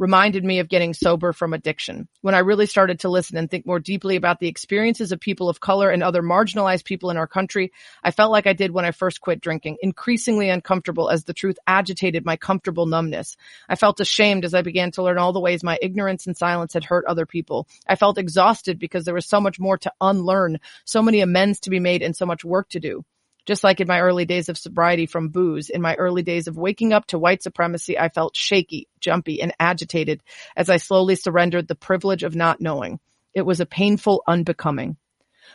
[0.00, 2.08] reminded me of getting sober from addiction.
[2.22, 5.50] When I really started to listen and think more deeply about the experiences of people
[5.50, 7.70] of color and other marginalized people in our country,
[8.02, 11.58] I felt like I did when I first quit drinking, increasingly uncomfortable as the truth
[11.66, 13.36] agitated my comfortable numbness.
[13.68, 16.72] I felt ashamed as I began to learn all the ways my ignorance and silence
[16.72, 17.68] had hurt other people.
[17.86, 21.70] I felt exhausted because there was so much more to unlearn, so many amends to
[21.70, 23.04] be made and so much work to do.
[23.46, 26.56] Just like in my early days of sobriety from booze, in my early days of
[26.56, 30.22] waking up to white supremacy, I felt shaky, jumpy, and agitated
[30.56, 33.00] as I slowly surrendered the privilege of not knowing.
[33.34, 34.96] It was a painful unbecoming.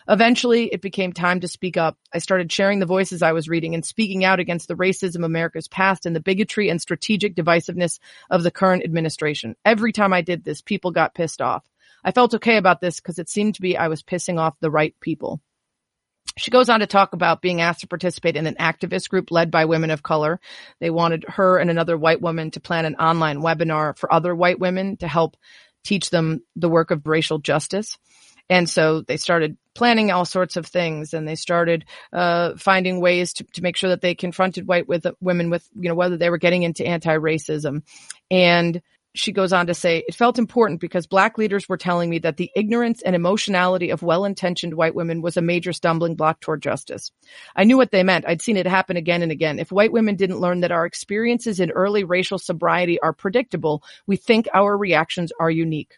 [0.07, 1.97] Eventually, it became time to speak up.
[2.13, 5.67] I started sharing the voices I was reading and speaking out against the racism America's
[5.67, 9.55] past and the bigotry and strategic divisiveness of the current administration.
[9.65, 11.63] Every time I did this, people got pissed off.
[12.03, 14.69] I felt okay about this because it seemed to be I was pissing off the
[14.69, 15.41] right people.
[16.38, 19.51] She goes on to talk about being asked to participate in an activist group led
[19.51, 20.39] by women of color.
[20.80, 24.59] They wanted her and another white woman to plan an online webinar for other white
[24.59, 25.38] women to help
[25.84, 27.97] teach them the work of racial justice.
[28.49, 33.34] And so they started planning all sorts of things and they started uh, finding ways
[33.34, 36.30] to, to make sure that they confronted white with women with, you know, whether they
[36.30, 37.82] were getting into anti-racism.
[38.30, 38.82] And
[39.16, 42.38] she goes on to say, it felt important because black leaders were telling me that
[42.38, 47.11] the ignorance and emotionality of well-intentioned white women was a major stumbling block toward justice.
[47.55, 48.26] I knew what they meant.
[48.28, 49.59] I'd seen it happen again and again.
[49.59, 54.18] If white women didn't learn that our experiences in early racial sobriety are predictable, we
[54.18, 55.97] think our reactions are unique.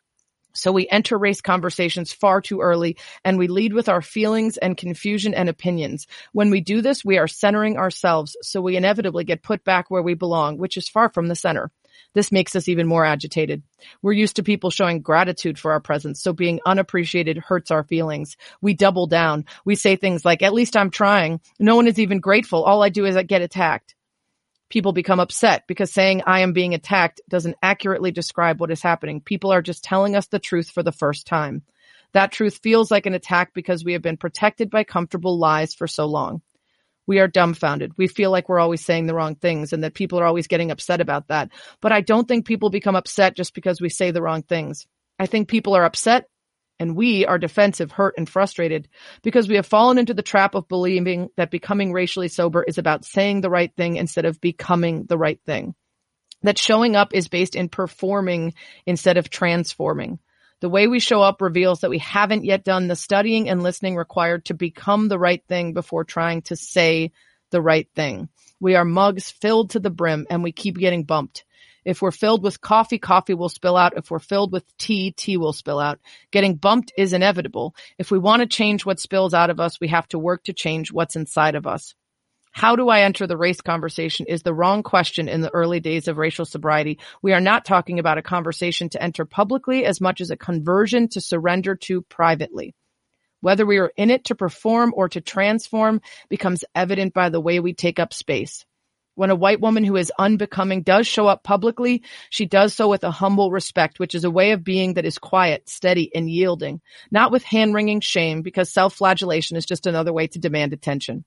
[0.53, 4.76] So we enter race conversations far too early and we lead with our feelings and
[4.76, 6.07] confusion and opinions.
[6.34, 8.36] When we do this, we are centering ourselves.
[8.41, 11.70] So we inevitably get put back where we belong, which is far from the center.
[12.13, 13.63] This makes us even more agitated.
[14.01, 18.37] We're used to people showing gratitude for our presence, so being unappreciated hurts our feelings.
[18.61, 19.45] We double down.
[19.65, 21.41] We say things like, at least I'm trying.
[21.59, 22.63] No one is even grateful.
[22.63, 23.95] All I do is I get attacked.
[24.69, 29.21] People become upset because saying I am being attacked doesn't accurately describe what is happening.
[29.21, 31.63] People are just telling us the truth for the first time.
[32.13, 35.87] That truth feels like an attack because we have been protected by comfortable lies for
[35.87, 36.41] so long
[37.08, 37.93] we are dumbfounded.
[37.97, 40.70] We feel like we're always saying the wrong things and that people are always getting
[40.70, 41.49] upset about that.
[41.82, 44.86] But I don't think people become upset just because we say the wrong things.
[45.18, 46.28] I think people are upset
[46.80, 48.88] and we are defensive, hurt, and frustrated
[49.24, 53.05] because we have fallen into the trap of believing that becoming racially sober is about
[53.05, 55.74] saying the right thing instead of becoming the right thing.
[56.43, 58.53] That showing up is based in performing
[58.86, 60.20] instead of transforming.
[60.60, 63.95] The way we show up reveals that we haven't yet done the studying and listening
[63.95, 67.12] required to become the right thing before trying to say
[67.51, 68.30] the right thing.
[68.60, 71.45] We are mugs filled to the brim and we keep getting bumped.
[71.86, 73.95] If we're filled with coffee, coffee will spill out.
[73.95, 75.99] If we're filled with tea, tea will spill out.
[76.32, 77.76] Getting bumped is inevitable.
[77.97, 80.53] If we want to change what spills out of us, we have to work to
[80.53, 81.93] change what's inside of us.
[82.58, 86.08] How do I enter the race conversation is the wrong question in the early days
[86.08, 86.97] of racial sobriety.
[87.22, 91.08] We are not talking about a conversation to enter publicly as much as a conversion
[91.10, 92.74] to surrender to privately.
[93.41, 97.60] Whether we are in it to perform or to transform becomes evident by the way
[97.60, 98.66] we take up space.
[99.14, 102.01] When a white woman who is unbecoming does show up publicly,
[102.32, 105.20] she does so with a humble respect, which is a way of being that is
[105.20, 106.82] quiet, steady, and yielding,
[107.12, 111.24] not with hand wringing shame because self-flagellation is just another way to demand attention.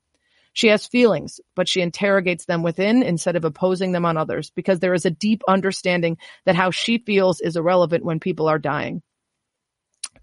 [0.52, 4.80] She has feelings, but she interrogates them within instead of opposing them on others because
[4.80, 9.02] there is a deep understanding that how she feels is irrelevant when people are dying.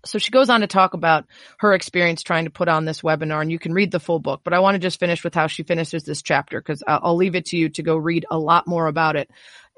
[0.05, 1.25] So she goes on to talk about
[1.59, 4.41] her experience trying to put on this webinar and you can read the full book,
[4.43, 7.35] but I want to just finish with how she finishes this chapter because I'll, leave
[7.35, 9.29] it to you to go read a lot more about it.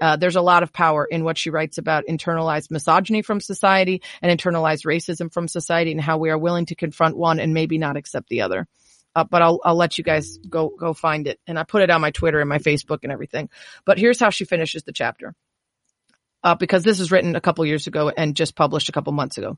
[0.02, 4.02] Uh, there's a lot of power in what she writes about internalized misogyny from society
[4.22, 7.78] and internalized racism from society and how we are willing to confront one and maybe
[7.78, 8.68] not accept the other.
[9.16, 11.40] Uh, but I'll, I'll let you guys go, go find it.
[11.48, 13.50] And I put it on my Twitter and my Facebook and everything.
[13.86, 15.36] But here's how she finishes the chapter.
[16.42, 19.38] Uh, because this was written a couple years ago and just published a couple months
[19.38, 19.58] ago.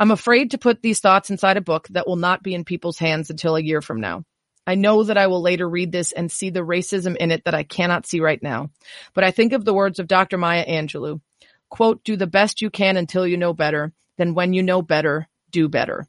[0.00, 2.98] I'm afraid to put these thoughts inside a book that will not be in people's
[2.98, 4.24] hands until a year from now.
[4.66, 7.54] I know that I will later read this and see the racism in it that
[7.54, 8.70] I cannot see right now.
[9.12, 10.38] But I think of the words of Dr.
[10.38, 11.20] Maya Angelou,
[11.68, 13.92] quote, do the best you can until you know better.
[14.16, 16.08] Then when you know better, do better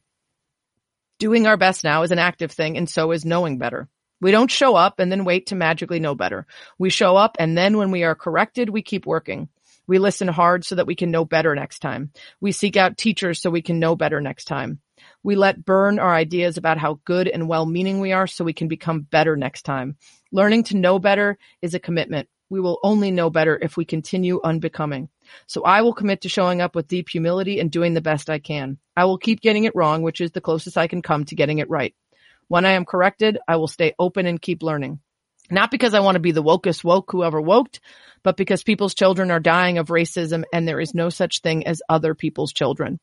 [1.18, 3.88] doing our best now is an active thing and so is knowing better.
[4.20, 6.46] We don't show up and then wait to magically know better.
[6.78, 9.48] We show up and then when we are corrected, we keep working.
[9.86, 12.10] We listen hard so that we can know better next time.
[12.40, 14.80] We seek out teachers so we can know better next time.
[15.22, 18.68] We let burn our ideas about how good and well-meaning we are so we can
[18.68, 19.96] become better next time.
[20.32, 22.28] Learning to know better is a commitment.
[22.48, 25.08] We will only know better if we continue unbecoming.
[25.46, 28.38] So I will commit to showing up with deep humility and doing the best I
[28.38, 28.78] can.
[28.96, 31.58] I will keep getting it wrong, which is the closest I can come to getting
[31.58, 31.94] it right.
[32.48, 35.00] When I am corrected, I will stay open and keep learning.
[35.50, 37.80] Not because I want to be the wokest woke whoever woked,
[38.22, 41.82] but because people's children are dying of racism and there is no such thing as
[41.88, 42.98] other people's children.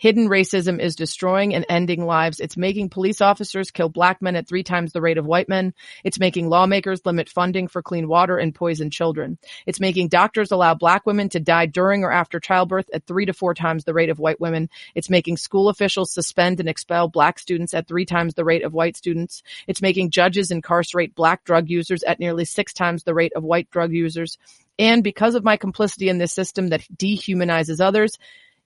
[0.00, 2.40] Hidden racism is destroying and ending lives.
[2.40, 5.74] It's making police officers kill black men at three times the rate of white men.
[6.02, 9.36] It's making lawmakers limit funding for clean water and poison children.
[9.66, 13.34] It's making doctors allow black women to die during or after childbirth at three to
[13.34, 14.70] four times the rate of white women.
[14.94, 18.72] It's making school officials suspend and expel black students at three times the rate of
[18.72, 19.42] white students.
[19.66, 23.68] It's making judges incarcerate black drug users at nearly six times the rate of white
[23.68, 24.38] drug users.
[24.78, 28.16] And because of my complicity in this system that dehumanizes others,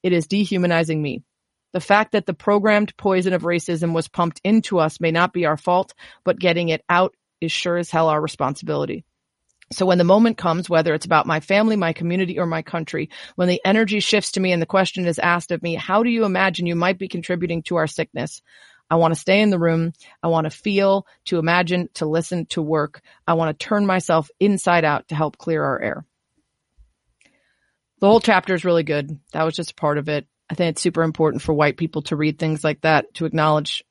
[0.05, 1.25] it is dehumanizing me.
[1.73, 5.47] The fact that the programmed poison of racism was pumped into us may not be
[5.47, 5.95] our fault,
[6.25, 9.05] but getting it out is sure as hell our responsibility.
[9.73, 13.09] So when the moment comes, whether it's about my family, my community, or my country,
[13.35, 16.11] when the energy shifts to me and the question is asked of me, how do
[16.11, 18.43] you imagine you might be contributing to our sickness?
[18.91, 19.95] I want to stay in the room.
[20.23, 23.01] I want to feel, to imagine, to listen, to work.
[23.27, 26.07] I want to turn myself inside out to help clear our air.
[28.05, 29.19] The whole chapter is really good.
[29.33, 30.27] That was just a part of it.
[30.51, 33.83] I think it's super important for white people to read things like that, to acknowledge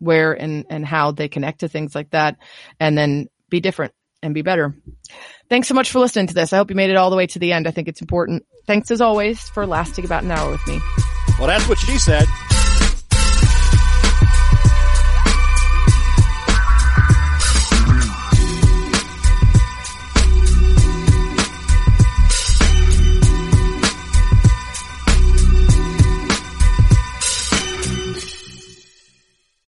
[0.00, 2.38] where and, and how they connect to things like that,
[2.80, 3.92] and then be different
[4.24, 4.74] and be better.
[5.48, 6.52] Thanks so much for listening to this.
[6.52, 7.68] I hope you made it all the way to the end.
[7.68, 8.44] I think it's important.
[8.66, 10.80] Thanks as always for lasting about an hour with me.
[11.38, 12.26] Well, that's what she said.